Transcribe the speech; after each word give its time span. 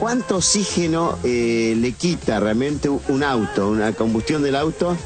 ¿Cuánto 0.00 0.36
oxígeno 0.36 1.18
eh, 1.24 1.74
le 1.76 1.90
quita 1.90 2.38
realmente 2.38 2.88
un 2.88 3.24
auto, 3.24 3.66
una 3.66 3.92
combustión 3.92 4.44
del 4.44 4.54
auto? 4.54 4.96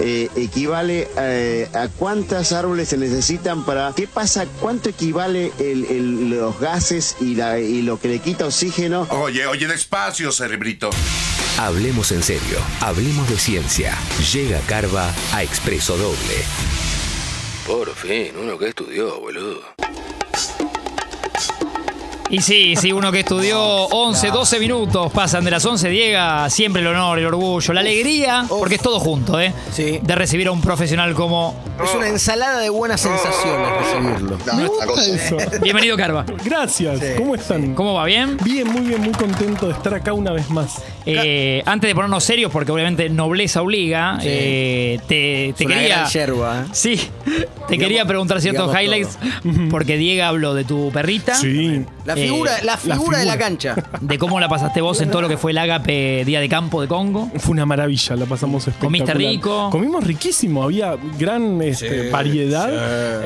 eh, 0.00 0.30
equivale 0.36 1.06
eh, 1.18 1.68
a 1.74 1.88
cuántos 1.88 2.52
árboles 2.52 2.88
se 2.88 2.96
necesitan 2.96 3.66
para... 3.66 3.92
¿Qué 3.94 4.06
pasa? 4.06 4.46
¿Cuánto 4.58 4.88
equivale 4.88 5.52
el- 5.58 5.84
el- 5.84 6.30
los 6.30 6.58
gases 6.60 7.16
y, 7.20 7.34
la, 7.34 7.58
y 7.58 7.82
lo 7.82 8.00
que 8.00 8.08
le 8.08 8.20
quita 8.20 8.46
oxígeno? 8.46 9.06
Oye, 9.10 9.46
oye, 9.46 9.66
despacio, 9.66 10.32
cerebrito. 10.32 10.88
Hablemos 11.58 12.10
en 12.12 12.22
serio, 12.22 12.58
hablemos 12.80 13.28
de 13.28 13.36
ciencia. 13.38 13.98
Llega 14.32 14.60
Carva 14.60 15.12
a 15.34 15.42
Expreso 15.42 15.98
Doble. 15.98 16.42
Por 17.66 17.94
fin, 17.94 18.32
uno 18.40 18.56
que 18.56 18.68
estudió, 18.68 19.20
boludo. 19.20 19.60
Y 22.30 22.42
sí, 22.42 22.74
sí, 22.76 22.92
uno 22.92 23.10
que 23.10 23.20
estudió 23.20 23.58
11, 23.58 24.28
12 24.28 24.60
minutos, 24.60 25.10
pasan 25.12 25.44
de 25.44 25.50
las 25.50 25.64
11, 25.64 25.90
llega 25.90 26.50
siempre 26.50 26.82
el 26.82 26.88
honor, 26.88 27.18
el 27.18 27.24
orgullo, 27.24 27.72
la 27.72 27.80
alegría, 27.80 28.44
porque 28.48 28.74
es 28.74 28.82
todo 28.82 29.00
junto, 29.00 29.40
¿eh? 29.40 29.54
Sí. 29.72 29.98
De 30.02 30.14
recibir 30.14 30.48
a 30.48 30.52
un 30.52 30.60
profesional 30.60 31.14
como... 31.14 31.56
Es 31.82 31.94
una 31.94 32.08
ensalada 32.08 32.58
de 32.60 32.68
buenas 32.68 33.00
sensaciones 33.00 33.68
recibirlo. 33.80 34.38
Me 34.56 34.66
gusta 34.66 35.06
eso. 35.06 35.36
Bienvenido, 35.62 35.96
Carva. 35.96 36.26
Gracias. 36.44 37.00
¿Cómo 37.16 37.34
están? 37.34 37.74
¿Cómo 37.74 37.94
va? 37.94 38.04
¿Bien? 38.04 38.36
Bien, 38.44 38.70
muy 38.70 38.82
bien, 38.82 39.00
muy 39.00 39.12
contento 39.12 39.66
de 39.66 39.72
estar 39.72 39.94
acá 39.94 40.12
una 40.12 40.32
vez 40.32 40.50
más. 40.50 40.82
Eh, 41.06 41.62
antes 41.64 41.88
de 41.88 41.94
ponernos 41.94 42.24
serios, 42.24 42.52
porque 42.52 42.70
obviamente 42.72 43.08
nobleza 43.08 43.62
obliga, 43.62 44.18
eh, 44.22 44.98
te, 45.08 45.54
te 45.56 45.64
Es 45.64 45.66
una 45.66 45.74
quería... 45.76 45.96
gran 45.96 46.10
yerba, 46.10 46.60
¿eh? 46.60 46.64
Sí, 46.72 47.00
te 47.68 47.78
quería 47.78 48.04
preguntar 48.04 48.42
ciertos 48.42 48.66
digamos 48.76 48.82
highlights, 48.82 49.18
porque 49.70 49.96
Diego 49.96 50.24
habló 50.24 50.52
de 50.52 50.64
tu 50.64 50.90
perrita. 50.92 51.34
Sí. 51.34 51.86
La 52.08 52.14
Eh, 52.14 52.24
figura, 52.24 52.52
la 52.62 52.78
figura 52.78 53.18
de 53.18 53.26
la 53.26 53.36
cancha. 53.36 53.74
De 54.00 54.16
cómo 54.16 54.40
la 54.40 54.48
pasaste 54.48 54.80
vos 54.80 54.98
en 55.02 55.10
todo 55.10 55.20
lo 55.20 55.28
que 55.28 55.36
fue 55.36 55.50
el 55.50 55.58
Ágape 55.58 56.24
Día 56.24 56.40
de 56.40 56.48
Campo 56.48 56.80
de 56.80 56.88
Congo. 56.88 57.30
Fue 57.36 57.52
una 57.52 57.66
maravilla, 57.66 58.16
la 58.16 58.24
pasamos 58.24 58.66
espectacular. 58.66 59.02
¿Comiste 59.02 59.12
rico? 59.12 59.68
Comimos 59.70 60.04
riquísimo, 60.04 60.62
había 60.62 60.96
gran 61.18 61.60
este, 61.60 62.08
variedad. 62.08 62.70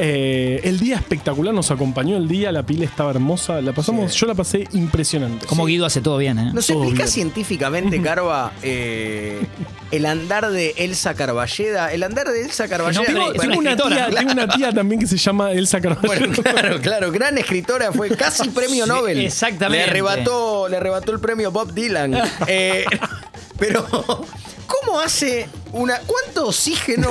Eh, 0.01 0.61
el 0.65 0.81
día 0.81 0.97
espectacular 0.97 1.55
nos 1.55 1.71
acompañó 1.71 2.17
el 2.17 2.27
día, 2.27 2.51
la 2.51 2.65
pila 2.65 2.84
estaba 2.84 3.12
hermosa, 3.12 3.61
la 3.61 3.73
pasamos, 3.73 4.12
yo 4.17 4.27
la 4.27 4.34
pasé 4.34 4.67
impresionante. 4.73 5.47
Como 5.47 5.65
Guido 5.67 5.87
hace 5.87 6.01
todo 6.01 6.19
bien, 6.19 6.41
¿eh? 6.41 6.51
¿Nos 6.53 6.67
Todo 6.67 6.78
explica 6.83 7.05
bien. 7.05 7.09
científicamente, 7.12 8.03
Carva, 8.03 8.51
eh, 8.65 9.47
el 9.93 10.06
andar 10.06 10.51
de 10.51 10.75
Elsa 10.78 11.15
Carballeda? 11.15 11.93
El 11.93 12.03
andar 12.03 12.27
de 12.28 12.43
Elsa 12.43 12.67
Carballeda. 12.67 13.03
nombre- 13.05 13.15
Tengo, 13.15 13.33
es 13.34 13.41
tengo 13.41 13.59
una 13.59 13.77
tía, 13.77 14.09
¿no? 14.09 14.15
tengo 14.17 14.33
una 14.33 14.49
tía 14.49 14.73
también 14.73 15.01
que 15.01 15.06
se 15.06 15.17
llama 15.19 15.53
Elsa. 15.53 15.78
Bueno, 16.05 16.33
claro, 16.43 16.81
claro, 16.81 17.12
gran 17.12 17.39
escritora, 17.39 17.93
fue 17.93 18.09
casi 18.17 18.49
premio 18.55 18.72
Sí, 18.75 18.89
Nobel. 18.89 19.19
exactamente. 19.20 19.84
Le 19.84 19.91
arrebató, 19.91 20.69
le 20.69 20.77
arrebató 20.77 21.12
el 21.12 21.20
premio 21.20 21.51
Bob 21.51 21.73
Dylan. 21.73 22.15
Eh, 22.47 22.84
pero, 23.59 23.87
¿cómo 24.67 25.01
hace 25.01 25.48
una. 25.73 25.98
¿Cuánto 26.01 26.48
oxígeno 26.48 27.09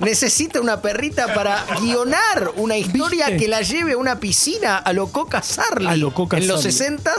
necesita 0.00 0.60
una 0.60 0.80
perrita 0.82 1.32
para 1.32 1.64
guionar 1.80 2.52
una 2.56 2.76
historia 2.76 3.26
¿Viste? 3.26 3.42
que 3.44 3.48
la 3.48 3.60
lleve 3.62 3.92
a 3.92 3.96
una 3.96 4.18
piscina 4.18 4.78
a 4.78 4.92
lo 4.92 5.08
Coca 5.12 5.42
Sarli 5.42 5.86
A 5.86 5.96
lo 5.96 6.12
Coca 6.12 6.38
en 6.38 6.48
los 6.48 6.62
Sarli. 6.62 6.72
60 6.72 7.12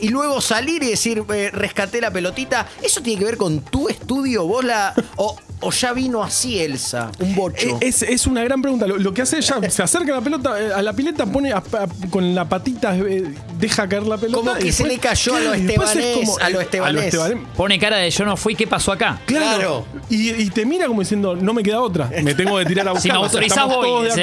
y 0.00 0.08
luego 0.10 0.40
salir 0.40 0.82
y 0.82 0.90
decir, 0.90 1.24
eh, 1.34 1.50
rescaté 1.52 2.00
la 2.00 2.10
pelotita? 2.12 2.66
¿Eso 2.82 3.02
tiene 3.02 3.18
que 3.18 3.24
ver 3.24 3.36
con 3.36 3.60
tu 3.60 3.88
estudio? 3.88 4.46
¿Vos 4.46 4.64
la. 4.64 4.94
o, 5.16 5.36
o 5.60 5.70
ya 5.70 5.92
vino 5.92 6.22
así 6.22 6.58
Elsa? 6.60 7.10
Un 7.20 7.34
bocho. 7.34 7.68
Eh, 7.80 7.88
Es, 7.88 8.02
es 8.02 8.26
una 8.26 8.42
gran 8.44 8.60
pregunta. 8.62 8.86
Lo, 8.86 8.96
lo 8.98 9.12
que 9.12 9.22
hace 9.22 9.38
ella, 9.38 9.70
se 9.70 9.82
acerca 9.82 10.12
a 10.12 10.16
la 10.16 10.22
pelota, 10.22 10.60
eh, 10.60 10.72
a 10.72 10.82
la 10.82 10.92
pileta, 10.92 11.26
pone 11.26 11.52
a- 11.52 11.58
a- 11.58 11.88
con 12.10 12.34
la 12.34 12.48
patita, 12.48 12.96
eh, 12.96 13.34
deja 13.58 13.88
caer 13.88 14.04
la 14.06 14.16
pelota. 14.16 14.38
Como 14.38 14.54
que 14.54 14.72
se 14.72 14.86
le 14.86 14.98
cayó 14.98 15.36
a 15.36 15.40
lo 15.40 15.54
y 15.54 15.62
después 15.62 15.90
es 15.96 15.96
estebanés, 15.96 16.38
a 16.40 16.50
lo 16.50 16.60
eh, 16.60 17.04
estebanés. 17.06 17.38
Pone 17.56 17.78
cara 17.78 17.96
de 17.98 18.10
yo 18.10 18.24
no 18.24 18.36
fui, 18.36 18.54
¿qué 18.54 18.66
pasó 18.66 18.92
acá? 18.92 19.20
Claro. 19.26 19.86
Y, 20.10 20.30
y 20.30 20.50
te 20.50 20.64
mira 20.64 20.86
como 20.86 21.00
diciendo, 21.00 21.36
no 21.36 21.52
me 21.52 21.62
queda 21.62 21.80
otra. 21.80 22.10
Me 22.22 22.34
tengo 22.34 22.58
que 22.58 22.64
tirar 22.66 22.88
a 22.88 22.92
buscar. 22.92 23.02
Si 23.02 23.08
me 23.10 23.14
autorizás, 23.24 23.58
Estamos 23.58 23.76
voy, 23.76 23.86
todos 23.86 24.14
de. 24.14 24.22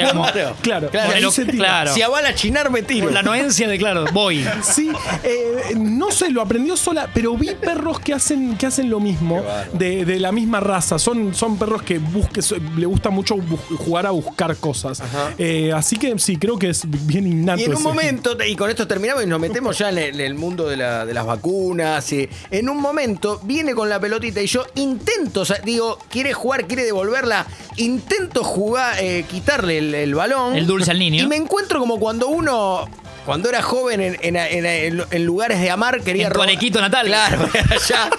Claro, 0.62 0.88
Claro, 0.90 1.12
Ponelo- 1.12 1.30
se 1.30 1.44
tira. 1.44 1.56
claro. 1.66 1.94
Si 1.94 2.02
a 2.02 2.08
bala 2.08 2.34
chinar 2.34 2.70
me 2.70 2.82
tiro. 2.82 3.10
La 3.10 3.20
anuencia 3.20 3.68
de 3.68 3.78
claro, 3.78 4.04
voy. 4.12 4.44
Sí, 4.62 4.90
eh, 5.24 5.74
no 5.76 6.10
sé, 6.10 6.30
lo 6.30 6.40
aprendió 6.42 6.76
sola, 6.76 7.08
pero 7.12 7.36
vi 7.36 7.50
perros 7.54 8.00
que 8.00 8.12
hacen, 8.14 8.56
que 8.56 8.66
hacen 8.66 8.90
lo 8.90 9.00
mismo, 9.00 9.42
de, 9.72 10.04
de 10.04 10.18
la 10.20 10.32
misma 10.32 10.60
raza. 10.60 10.98
Son, 10.98 11.34
son 11.34 11.58
perros 11.58 11.82
que 11.82 11.98
busque, 11.98 12.40
le 12.76 12.86
gusta 12.86 13.10
mucho 13.10 13.36
jugar 13.78 14.06
a 14.06 14.10
buscar 14.10 14.56
cosas. 14.56 15.02
Eh, 15.38 15.72
así 15.74 15.96
que 15.96 16.18
sí, 16.18 16.36
creo 16.36 16.58
que 16.58 16.70
es 16.70 16.82
bien 17.06 17.26
innato. 17.26 17.60
Y 17.60 17.64
en 17.64 17.70
un 17.70 17.74
ese- 17.76 17.82
momento, 17.84 18.36
y 18.46 18.54
con 18.56 18.70
esto 18.70 18.86
terminamos 18.86 19.22
y 19.26 19.28
nos 19.28 19.40
metemos 19.40 19.76
ya 19.78 19.90
en 19.90 19.98
el, 19.98 20.14
en 20.14 20.20
el 20.26 20.34
mundo 20.34 20.68
de, 20.68 20.76
la- 20.76 21.04
de 21.04 21.12
las 21.12 21.26
vacunas. 21.26 22.12
y 22.12 22.28
en 22.50 22.68
un 22.68 22.78
momento 22.80 23.40
viene 23.44 23.74
con 23.74 23.88
la 23.88 24.00
pelotita 24.00 24.40
y 24.40 24.46
yo 24.46 24.64
intento, 24.76 25.40
o 25.42 25.44
sea, 25.44 25.58
digo, 25.64 25.98
quiere 26.08 26.32
jugar, 26.32 26.66
quiere 26.66 26.84
devolverla, 26.84 27.46
intento 27.76 28.42
jugar, 28.44 28.94
eh, 29.00 29.24
quitarle 29.30 29.78
el, 29.78 29.94
el 29.94 30.14
balón. 30.14 30.56
El 30.56 30.66
dulce 30.66 30.90
al 30.90 30.98
niño. 30.98 31.24
Y 31.24 31.26
me 31.26 31.36
encuentro 31.36 31.78
como 31.80 31.98
cuando 31.98 32.28
uno. 32.28 32.88
Cuando 33.26 33.48
era 33.48 33.60
joven 33.60 34.00
en, 34.00 34.16
en- 34.22 34.36
en- 34.36 34.66
en- 34.66 35.04
en 35.10 35.24
lugares 35.26 35.60
de 35.60 35.68
amar 35.68 36.00
quería 36.02 36.28
En 36.28 36.32
tu 36.32 36.38
robar- 36.38 36.48
arequito 36.48 36.80
natal. 36.80 37.06
Claro, 37.06 37.48
allá. 37.70 38.10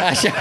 Allá. 0.00 0.34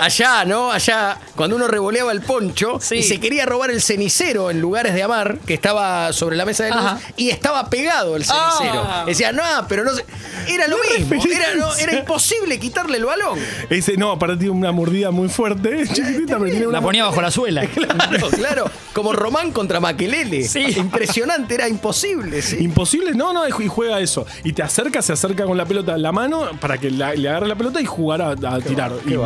Allá, 0.00 0.44
¿no? 0.44 0.70
Allá, 0.70 1.18
cuando 1.36 1.56
uno 1.56 1.66
revoleaba 1.68 2.12
el 2.12 2.20
poncho 2.22 2.78
Sí. 2.80 2.96
y 2.96 3.02
se 3.02 3.20
quería 3.20 3.46
robar 3.46 3.70
el 3.70 3.80
cenicero 3.82 4.50
en 4.50 4.60
lugares 4.60 4.94
de 4.94 5.02
amar, 5.02 5.38
que 5.46 5.54
estaba 5.54 6.12
sobre 6.12 6.36
la 6.36 6.44
mesa 6.44 6.64
de 6.64 6.70
luz, 6.70 6.78
Ajá. 6.80 7.00
y 7.16 7.30
estaba 7.30 7.68
pegado 7.70 8.16
el 8.16 8.24
cenicero. 8.24 8.82
Ah. 8.86 9.04
Decía, 9.06 9.32
no, 9.32 9.42
pero 9.68 9.84
no 9.84 9.92
sé. 9.94 10.04
Era 10.48 10.66
lo 10.68 10.76
No 10.78 10.82
mismo. 10.98 11.22
Era, 11.32 11.54
no, 11.56 11.74
era 11.76 11.92
imposible 11.98 12.58
quitarle 12.58 12.96
el 12.98 13.04
balón. 13.04 13.38
Ese, 13.70 13.96
no, 13.96 14.12
aparte 14.12 14.36
tiene 14.36 14.52
una 14.52 14.72
mordida 14.72 15.10
muy 15.10 15.28
fuerte, 15.28 15.84
chiquitita, 15.86 16.38
pero 16.38 16.50
tiene 16.50 16.66
una 16.66 16.78
La 16.78 16.82
ponía 16.82 17.04
bajo 17.04 17.20
la 17.22 17.30
suela. 17.30 17.62
Claro, 17.78 18.28
claro. 18.30 18.70
Como 18.92 19.12
Román 19.12 19.52
contra 19.52 19.80
Maquelele. 19.80 20.44
Sí. 20.44 20.64
Impresionante, 20.76 21.54
era 21.54 21.68
imposible, 21.68 22.40
sí. 22.42 22.56
Imposible, 22.60 23.12
no, 23.12 23.32
no, 23.32 23.46
y 23.46 23.50
juega 23.68 24.00
eso. 24.00 24.26
Y 24.44 24.52
te 24.52 24.62
acerca, 24.62 25.02
se 25.02 25.12
acerca 25.12 25.44
con 25.44 25.56
la 25.56 25.64
pelota 25.66 25.94
en 25.94 26.02
la 26.02 26.12
mano 26.12 26.48
para 26.60 26.78
que 26.78 26.90
la- 26.90 27.14
le 27.14 27.28
agarre 27.28 27.48
la 27.48 27.54
pelota 27.56 27.80
y 27.80 27.84
jugar 27.86 28.22
a, 28.22 28.30
a 28.30 28.60
tirar. 28.60 28.92
qué 29.06 29.14
y. 29.14 29.16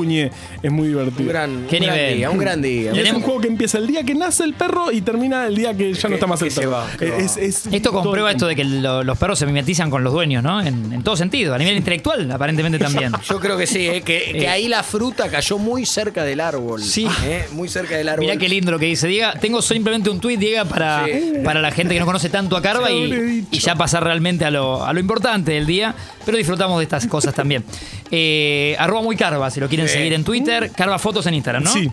gruñe, 0.00 0.30
es 0.62 0.70
muy 0.72 0.88
divertido. 0.88 1.22
Un 1.22 1.28
gran, 1.28 1.66
Qué 1.68 1.76
un 1.76 1.82
gran 1.84 1.96
nivel. 1.96 2.16
día, 2.16 2.30
un 2.30 2.38
gran 2.38 2.62
día. 2.62 2.92
Y 2.94 2.98
es 3.00 3.12
un 3.12 3.20
juego 3.22 3.40
que 3.40 3.48
empieza 3.48 3.78
el 3.78 3.86
día 3.86 4.02
que 4.02 4.14
nace 4.14 4.44
el 4.44 4.54
perro 4.54 4.90
y 4.90 5.00
termina 5.00 5.46
el 5.46 5.54
día 5.56 5.74
que 5.76 5.92
ya 5.92 6.08
no 6.08 6.14
está 6.14 6.26
más 6.26 6.40
el 6.42 6.50
perro. 6.52 6.70
va, 6.70 6.86
que 6.98 7.10
va. 7.10 7.16
es- 7.18 7.36
es 7.36 7.66
Esto 7.70 7.92
comprueba 7.92 8.30
esto 8.30 8.46
de 8.46 8.56
que 8.56 8.64
lo- 8.64 9.02
los 9.04 9.18
perros 9.18 9.38
se 9.38 9.46
mimetizan 9.46 9.90
con 9.90 10.02
los 10.04 10.12
dueños, 10.12 10.42
¿no? 10.42 10.60
En, 10.60 10.92
en 10.92 11.02
todo 11.02 11.16
sentido. 11.16 11.54
A 11.54 11.58
nivel 11.58 11.76
intelectual, 11.76 12.30
aparentemente 12.30 12.78
también. 12.78 13.12
Yo 13.28 13.40
creo 13.40 13.56
que 13.56 13.66
sí, 13.66 13.86
eh, 13.88 14.02
que, 14.02 14.20
que 14.32 14.42
Eh. 14.44 14.48
ahí 14.48 14.68
la 14.68 14.82
fruta 14.82 15.28
cayó 15.28 15.58
muy 15.58 15.84
cerca 15.86 16.24
del 16.24 16.40
árbol. 16.40 16.82
Sí. 16.82 17.06
eh, 17.24 17.46
muy 17.52 17.68
cerca 17.68 17.96
del 17.96 18.08
árbol. 18.08 18.24
Mirá 18.26 18.36
qué 18.36 18.48
lindo 18.48 18.70
lo 18.70 18.78
que 18.78 18.86
dice 18.86 19.06
Diego. 19.08 19.32
Tengo 19.40 19.60
simplemente 19.62 20.10
un 20.10 20.20
tuit, 20.20 20.38
Diego, 20.40 20.64
para, 20.66 21.04
Sí. 21.06 21.32
para 21.44 21.60
la 21.60 21.70
gente 21.70 21.94
que 21.94 22.00
no 22.00 22.06
conoce 22.06 22.28
tanto 22.28 22.56
a 22.56 22.62
Carva 22.62 22.88
Ya 22.88 22.94
lo 22.94 23.00
he 23.00 23.06
y, 23.06 23.30
dicho. 23.40 23.48
y 23.52 23.58
ya 23.58 23.74
pasar 23.74 24.04
realmente 24.04 24.44
a 24.44 24.50
lo, 24.50 24.84
a 24.84 24.92
lo 24.92 25.00
importante 25.00 25.52
del 25.52 25.66
día. 25.66 25.94
Pero 26.24 26.36
disfrutamos 26.36 26.78
de 26.78 26.84
estas 26.84 27.06
cosas 27.06 27.34
también. 27.34 27.64
Eh, 28.10 28.76
arroba 28.78 29.02
muy 29.02 29.16
Carva, 29.16 29.50
si 29.50 29.58
lo 29.60 29.68
quieren 29.68 29.88
seguir 29.88 30.12
en 30.12 30.22
Twitter. 30.24 30.70
Carva 30.70 30.98
Fotos 30.98 31.26
en 31.26 31.34
Instagram, 31.34 31.64
¿no? 31.64 31.72
Sí. 31.72 31.90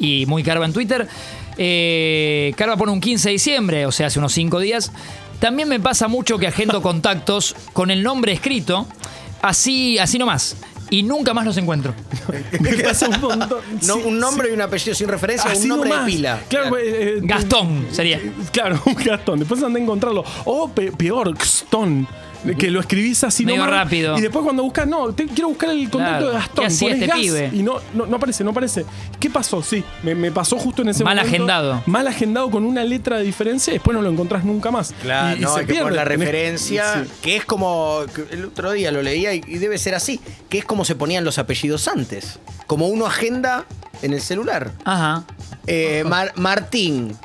Y 0.00 0.26
muy 0.26 0.42
Carva 0.42 0.64
en 0.66 0.72
Twitter. 0.72 1.06
Eh, 1.56 2.52
Carva 2.56 2.76
pone 2.76 2.92
un 2.92 3.00
15 3.00 3.28
de 3.28 3.32
diciembre, 3.32 3.86
o 3.86 3.92
sea, 3.92 4.06
hace 4.08 4.18
unos 4.18 4.32
5 4.32 4.60
días. 4.60 4.92
También 5.40 5.68
me 5.68 5.78
pasa 5.80 6.08
mucho 6.08 6.38
que 6.38 6.46
agendo 6.48 6.82
contactos 6.82 7.54
con 7.72 7.90
el 7.90 8.02
nombre 8.02 8.32
escrito, 8.32 8.86
así, 9.42 9.98
así 9.98 10.18
nomás. 10.18 10.56
Y 10.90 11.02
nunca 11.02 11.34
más 11.34 11.44
los 11.44 11.56
encuentro. 11.58 11.92
Me 12.60 12.72
pasa 12.78 13.08
un 13.10 13.20
montón. 13.20 13.58
No, 13.86 13.94
Sí, 13.96 14.00
un 14.06 14.18
nombre 14.18 14.48
y 14.48 14.52
un 14.54 14.62
apellido 14.62 14.94
sin 14.94 15.06
referencia, 15.06 15.50
Así 15.50 15.64
un 15.64 15.68
nombre 15.68 15.90
nomás. 15.90 16.06
de 16.06 16.12
pila. 16.12 16.40
Claro, 16.48 16.78
eh, 16.78 16.82
eh, 16.86 17.18
Gastón 17.24 17.88
sería. 17.92 18.18
Claro, 18.52 18.80
un 18.86 18.94
Gastón. 18.94 19.38
Después 19.40 19.62
andé 19.62 19.80
a 19.80 19.82
encontrarlo. 19.82 20.24
O 20.46 20.68
pe- 20.70 20.90
peor, 20.92 21.34
Gastón. 21.36 22.08
Que 22.58 22.70
lo 22.70 22.80
escribís 22.80 23.24
así 23.24 23.44
Medio 23.44 23.64
nomás, 23.64 23.80
rápido. 23.84 24.16
Y 24.16 24.20
después 24.20 24.44
cuando 24.44 24.62
buscas, 24.62 24.86
no, 24.86 25.12
te- 25.12 25.26
quiero 25.26 25.48
buscar 25.48 25.70
el 25.70 25.90
contacto 25.90 25.98
Claro. 26.18 26.26
de 26.28 26.32
Gastón. 26.34 26.54
¿Qué 26.68 26.78
Ponés 26.78 26.92
este 26.94 27.06
gas 27.06 27.18
pibe? 27.18 27.50
Y 27.52 27.62
no, 27.62 27.74
no, 27.94 28.06
no 28.06 28.16
aparece, 28.16 28.44
no 28.44 28.50
aparece. 28.50 28.84
¿Qué 29.18 29.28
pasó? 29.28 29.62
Sí, 29.62 29.82
me, 30.02 30.14
me 30.14 30.30
pasó 30.30 30.56
justo 30.56 30.82
en 30.82 30.90
ese 30.90 31.02
Mal 31.04 31.16
momento. 31.16 31.34
agendado. 31.34 31.82
Mal 31.86 32.06
agendado 32.06 32.50
con 32.50 32.64
una 32.64 32.84
letra 32.84 33.16
de 33.18 33.24
diferencia 33.24 33.72
y 33.72 33.74
después 33.74 33.94
no 33.96 34.02
lo 34.02 34.10
encontrás 34.10 34.44
nunca 34.44 34.70
más. 34.70 34.94
Claro, 35.02 35.36
y, 35.36 35.40
y 35.40 35.42
no, 35.42 35.52
se 35.54 35.60
hay 35.60 35.66
que 35.66 35.74
poner 35.74 35.84
pierde. 35.92 35.96
la 35.96 36.04
Tenés- 36.04 36.18
referencia, 36.18 37.04
Sí. 37.04 37.10
que 37.22 37.36
es 37.36 37.44
como, 37.44 38.02
que 38.14 38.24
el 38.34 38.44
otro 38.46 38.70
día 38.72 38.92
lo 38.92 39.02
leía 39.02 39.34
y, 39.34 39.42
y 39.46 39.58
debe 39.58 39.76
ser 39.78 39.94
así, 39.94 40.20
que 40.48 40.58
es 40.58 40.64
como 40.64 40.84
se 40.84 40.94
ponían 40.94 41.24
los 41.24 41.38
apellidos 41.38 41.88
antes. 41.88 42.38
Como 42.66 42.86
uno 42.88 43.06
agenda 43.06 43.64
en 44.02 44.12
el 44.12 44.20
celular. 44.20 44.70
Ajá. 44.84 45.24
Eh, 45.66 46.04
Mar- 46.06 46.32
Martín. 46.36 47.16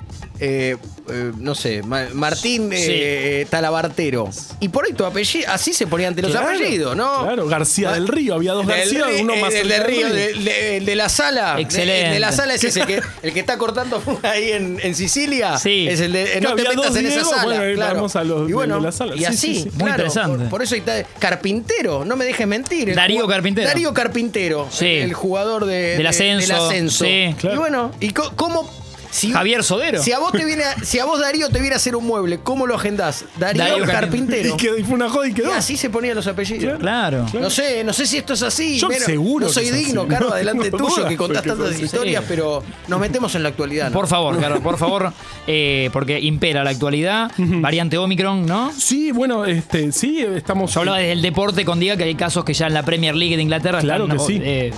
Eh, 0.45 0.75
eh, 1.09 1.31
no 1.37 1.55
sé, 1.55 1.83
Ma- 1.83 2.07
Martín 2.13 2.69
eh, 2.73 3.47
Talabartero. 3.49 4.29
Y 4.59 4.67
por 4.69 4.85
ahí 4.85 4.91
tu 4.93 5.05
apellido, 5.05 5.49
así 5.49 5.71
se 5.73 5.87
ponían 5.87 6.09
ante 6.09 6.21
los 6.21 6.31
Claro, 6.31 6.49
apellidos, 6.49 6.97
¿no? 6.97 7.23
Claro, 7.23 7.47
García 7.47 7.91
del 7.93 8.09
Río. 8.09 8.33
Había 8.35 8.51
dos 8.51 8.67
Del 8.67 8.77
García, 8.77 9.05
uno 9.21 9.35
más 9.37 9.53
el 9.53 9.67
cerca 9.69 9.73
de 9.73 9.79
del 9.79 9.87
Río, 9.87 10.13
de, 10.43 10.77
el 10.77 10.85
de 10.85 10.95
la 10.97 11.07
sala. 11.07 11.55
Excelente. 11.59 12.07
El 12.07 12.13
de 12.13 12.19
la 12.19 12.31
sala 12.33 12.53
es 12.55 12.63
ese, 12.63 12.81
que, 12.85 13.01
el 13.21 13.33
que 13.33 13.39
está 13.39 13.57
cortando 13.57 14.01
ahí 14.23 14.51
en, 14.51 14.79
en 14.83 14.95
Sicilia. 14.95 15.57
Sí. 15.57 15.87
Es 15.89 16.01
el 16.01 16.11
de. 16.11 16.39
No 16.41 16.55
te 16.55 16.61
había 16.63 16.69
metas 16.71 16.75
dos 16.87 16.95
en 16.97 17.05
esa 17.05 17.15
Diego, 17.15 17.29
sala. 17.29 17.43
bueno, 17.45 17.63
ahí 17.63 17.75
claro. 17.75 17.95
vamos 17.95 18.15
a 18.17 18.23
los 18.25 18.43
y 18.43 18.47
de- 18.47 18.53
bueno, 18.53 18.75
de 18.75 18.81
la 18.81 18.91
sala. 18.91 19.15
Y 19.15 19.19
Sí, 19.19 19.25
así, 19.25 19.37
sí, 19.37 19.55
sí. 19.55 19.63
Muy 19.69 19.77
claro, 19.77 19.91
interesante. 19.91 20.37
Por, 20.39 20.49
por 20.49 20.63
eso 20.63 20.75
ahí 20.75 20.79
está. 20.85 21.03
Carpintero, 21.19 22.03
no 22.03 22.15
me 22.17 22.25
dejes 22.25 22.45
mentir. 22.47 22.89
el 22.89 22.95
Darío 22.95 23.27
Carpintero. 23.27 23.67
Darío 23.67 23.93
Carpintero. 23.93 24.67
Sí. 24.71 24.85
El, 24.87 25.03
el 25.03 25.13
jugador 25.13 25.65
de, 25.65 25.93
Del 25.93 26.03
de- 26.03 26.07
ascenso, 26.09 26.47
Del 26.53 26.61
ascenso. 26.65 27.05
sí. 27.05 27.35
Claro. 27.39 27.55
Y 27.55 27.59
bueno, 27.59 27.91
¿y 28.01 28.09
co- 28.11 28.33
cómo.? 28.35 28.82
Si, 29.13 29.31
Javier 29.31 29.63
Sodero. 29.63 30.01
Si 30.01 30.11
a 30.11 30.17
vos 30.19 30.31
te 30.31 30.43
viene, 30.43 30.63
a- 30.63 30.75
si 30.83 30.97
a 30.97 31.05
vos 31.05 31.19
Darío 31.19 31.49
te 31.49 31.59
viene 31.59 31.73
a 31.73 31.77
hacer 31.77 31.95
un 31.95 32.05
mueble, 32.05 32.39
¿cómo 32.39 32.65
lo 32.65 32.75
agendás? 32.75 33.25
Darío, 33.37 33.63
Darío 33.63 33.85
Carpintero. 33.85 34.55
Y, 34.55 34.57
quedó- 34.57 34.77
y 34.77 34.83
fue 34.83 34.95
una 34.95 35.07
joda 35.09 35.27
y 35.27 35.31
Y 35.31 35.33
quedó. 35.35 35.53
así 35.53 35.77
se 35.77 35.89
ponían 35.91 36.15
los 36.15 36.25
apellidos. 36.25 36.79
Claro. 36.79 37.25
No 37.39 37.49
sé, 37.51 37.83
no 37.83 37.93
sé 37.93 38.07
si 38.07 38.17
esto 38.17 38.33
es 38.33 38.41
así. 38.41 38.79
Yo 38.79 38.87
Menos- 38.89 39.03
seguro 39.05 39.45
No 39.45 39.51
soy 39.53 39.69
digno, 39.69 40.01
así. 40.01 40.09
Carlos, 40.09 40.29
No 40.31 40.35
delante 40.35 40.71
tengo 40.71 40.87
tuyo, 40.87 41.07
que 41.07 41.15
contás 41.15 41.43
tantas 41.43 41.79
historias, 41.79 42.21
Sí. 42.23 42.27
pero 42.29 42.63
nos 42.87 42.99
metemos 42.99 43.35
en 43.35 43.43
la 43.43 43.49
actualidad. 43.49 43.89
¿no? 43.89 43.93
Por 43.93 44.07
favor, 44.07 44.39
Carlos, 44.39 44.61
por 44.61 44.77
favor, 44.79 45.13
eh, 45.45 45.89
porque 45.93 46.19
impera 46.19 46.63
la 46.63 46.71
actualidad, 46.71 47.31
variante 47.37 47.97
Omicron, 47.99 48.45
¿no? 48.47 48.71
Sí, 48.75 49.11
bueno, 49.11 49.45
este, 49.45 49.91
sí, 49.91 50.21
estamos. 50.35 50.73
Yo 50.73 50.79
hablaba 50.79 50.97
desde 50.97 51.11
el 51.11 51.21
deporte 51.21 51.63
con 51.65 51.79
Diga 51.79 51.97
que 51.97 52.05
hay 52.05 52.15
casos 52.15 52.43
que 52.43 52.53
ya 52.55 52.65
en 52.67 52.73
la 52.73 52.81
Premier 52.83 53.15
League 53.15 53.35
de 53.35 53.43
Inglaterra 53.43 53.79
Claro 53.79 54.05
están 54.05 54.17
que 54.17 54.23
sí. 54.25 54.39
eh, 54.43 54.73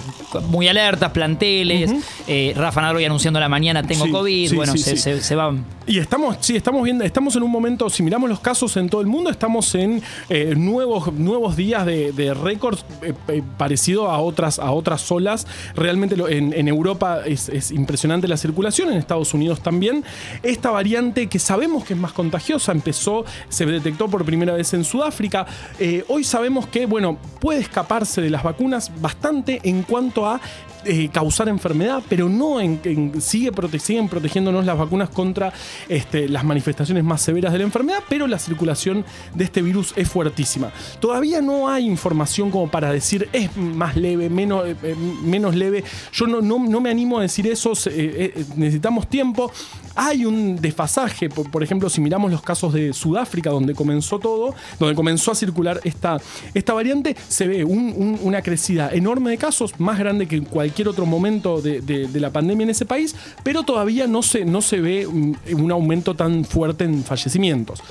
muy 0.49 0.67
alertas, 0.67 1.11
planteles. 1.11 1.91
eh, 2.27 2.53
Rafa 2.55 2.81
Nadal 2.81 2.97
hoy 2.97 3.05
anunciando 3.05 3.37
a 3.37 3.41
la 3.41 3.47
mañana 3.49 3.81
tengo 3.83 4.05
Sí, 4.05 4.11
COVID. 4.11 4.24
Sí, 4.49 4.55
bueno, 4.55 4.73
sí, 4.73 4.79
se, 4.79 4.91
sí. 4.91 4.97
se- 4.97 5.21
se 5.21 5.35
va. 5.35 5.53
Y 5.87 5.99
estamos, 5.99 6.37
sí, 6.39 6.55
estamos 6.55 6.83
viendo, 6.83 7.03
estamos 7.03 7.35
en 7.35 7.43
un 7.43 7.51
momento, 7.51 7.89
si 7.91 8.01
miramos 8.01 8.27
los 8.27 8.39
casos 8.39 8.75
en 8.77 8.89
todo 8.89 9.01
el 9.01 9.07
mundo, 9.07 9.29
estamos 9.29 9.75
en 9.75 10.01
eh, 10.29 10.55
nuevos, 10.57 11.13
nuevos 11.13 11.55
días 11.55 11.85
de, 11.85 12.11
de 12.11 12.33
récords 12.33 12.83
eh, 13.03 13.13
eh, 13.27 13.43
parecido 13.57 14.09
a 14.09 14.19
otras, 14.19 14.57
a 14.57 14.71
otras 14.71 15.11
olas. 15.11 15.45
Realmente 15.75 16.17
lo- 16.17 16.27
en, 16.27 16.53
en 16.53 16.67
Europa 16.67 17.19
es, 17.25 17.49
es 17.49 17.69
impresionante 17.71 18.27
la 18.27 18.37
circulación, 18.37 18.91
en 18.91 18.97
Estados 18.97 19.33
Unidos 19.35 19.61
también. 19.61 20.03
Esta 20.41 20.71
variante 20.71 21.27
que 21.27 21.37
sabemos 21.37 21.83
que 21.83 21.93
es 21.93 21.99
más 21.99 22.13
contagiosa, 22.13 22.71
empezó, 22.71 23.23
se 23.49 23.65
detectó 23.67 24.07
por 24.07 24.25
primera 24.25 24.53
vez 24.53 24.73
en 24.73 24.83
Sudáfrica. 24.83 25.45
Eh, 25.79 26.03
hoy 26.07 26.23
sabemos 26.23 26.65
que, 26.67 26.87
bueno, 26.87 27.17
puede 27.39 27.59
escaparse 27.59 28.21
de 28.21 28.29
las 28.31 28.41
vacunas 28.41 28.91
bastante 29.01 29.59
en 29.63 29.83
cuanto 29.83 30.25
a 30.25 30.41
eh, 30.87 31.09
causar 31.11 31.49
enfermedad, 31.49 32.03
pero 32.07 32.29
no 32.29 32.59
en, 32.61 32.79
en- 32.83 33.19
sigue 33.21 33.51
prote- 33.51 33.79
siguen 33.79 34.07
protegiéndonos 34.19 34.65
las 34.65 34.77
vacunas 34.77 35.09
contra 35.09 35.51
este, 35.89 36.29
las 36.29 36.45
manifestaciones 36.45 37.03
más 37.03 37.21
severas 37.21 37.51
de 37.51 37.57
la 37.59 37.65
enfermedad, 37.65 37.99
pero 38.07 38.27
la 38.27 38.39
circulación 38.39 39.03
de 39.33 39.43
este 39.43 39.61
virus 39.61 39.91
es 39.97 40.07
fuertísima. 40.07 40.71
Todavía 41.01 41.41
no 41.41 41.67
hay 41.67 41.85
información 41.85 42.49
como 42.49 42.69
para 42.71 42.93
decir 42.93 43.27
es 43.33 43.55
más 43.57 43.97
leve, 43.97 44.29
menos, 44.29 44.65
eh, 44.65 44.75
eh, 44.83 44.95
menos 45.23 45.53
leve. 45.53 45.83
Yo 46.13 46.27
no, 46.27 46.39
no, 46.41 46.59
no 46.59 46.79
me 46.79 46.89
animo 46.89 47.19
a 47.19 47.23
decir 47.23 47.45
eso, 47.47 47.73
eh, 47.87 48.45
necesitamos 48.55 49.07
tiempo. 49.09 49.51
Hay 49.95 50.25
un 50.25 50.55
desfasaje, 50.61 51.27
por, 51.29 51.49
por 51.51 51.61
ejemplo, 51.63 51.89
si 51.89 51.99
miramos 51.99 52.31
los 52.31 52.41
casos 52.41 52.71
de 52.73 52.93
Sudáfrica, 52.93 53.49
donde 53.49 53.73
comenzó 53.73 54.17
todo, 54.19 54.55
donde 54.79 54.95
comenzó 54.95 55.31
a 55.31 55.35
circular 55.35 55.81
esta, 55.83 56.19
esta 56.53 56.73
variante, 56.73 57.15
se 57.27 57.47
ve 57.47 57.63
un- 57.65 57.93
un- 57.97 58.19
una 58.23 58.41
crecida 58.41 58.89
enorme 58.93 59.31
de 59.31 59.37
casos, 59.37 59.77
más 59.79 59.97
grande 59.99 60.25
que 60.27 60.37
en 60.37 60.45
cualquier 60.45 60.87
otro 60.87 61.05
momento 61.05 61.61
de- 61.61 61.81
de 61.81 62.19
la 62.19 62.29
pandemia 62.29 62.63
en 62.65 62.69
ese 62.69 62.85
país, 62.85 63.15
pero 63.43 63.63
todavía 63.63 63.94
no 64.07 64.21
se, 64.21 64.45
no 64.45 64.61
se 64.61 64.81
ve 64.81 65.07
un, 65.07 65.37
un 65.53 65.71
aumento 65.71 66.15
tan 66.15 66.45
fuerte 66.45 66.83
en 66.83 67.03
fallecimientos. 67.03 67.81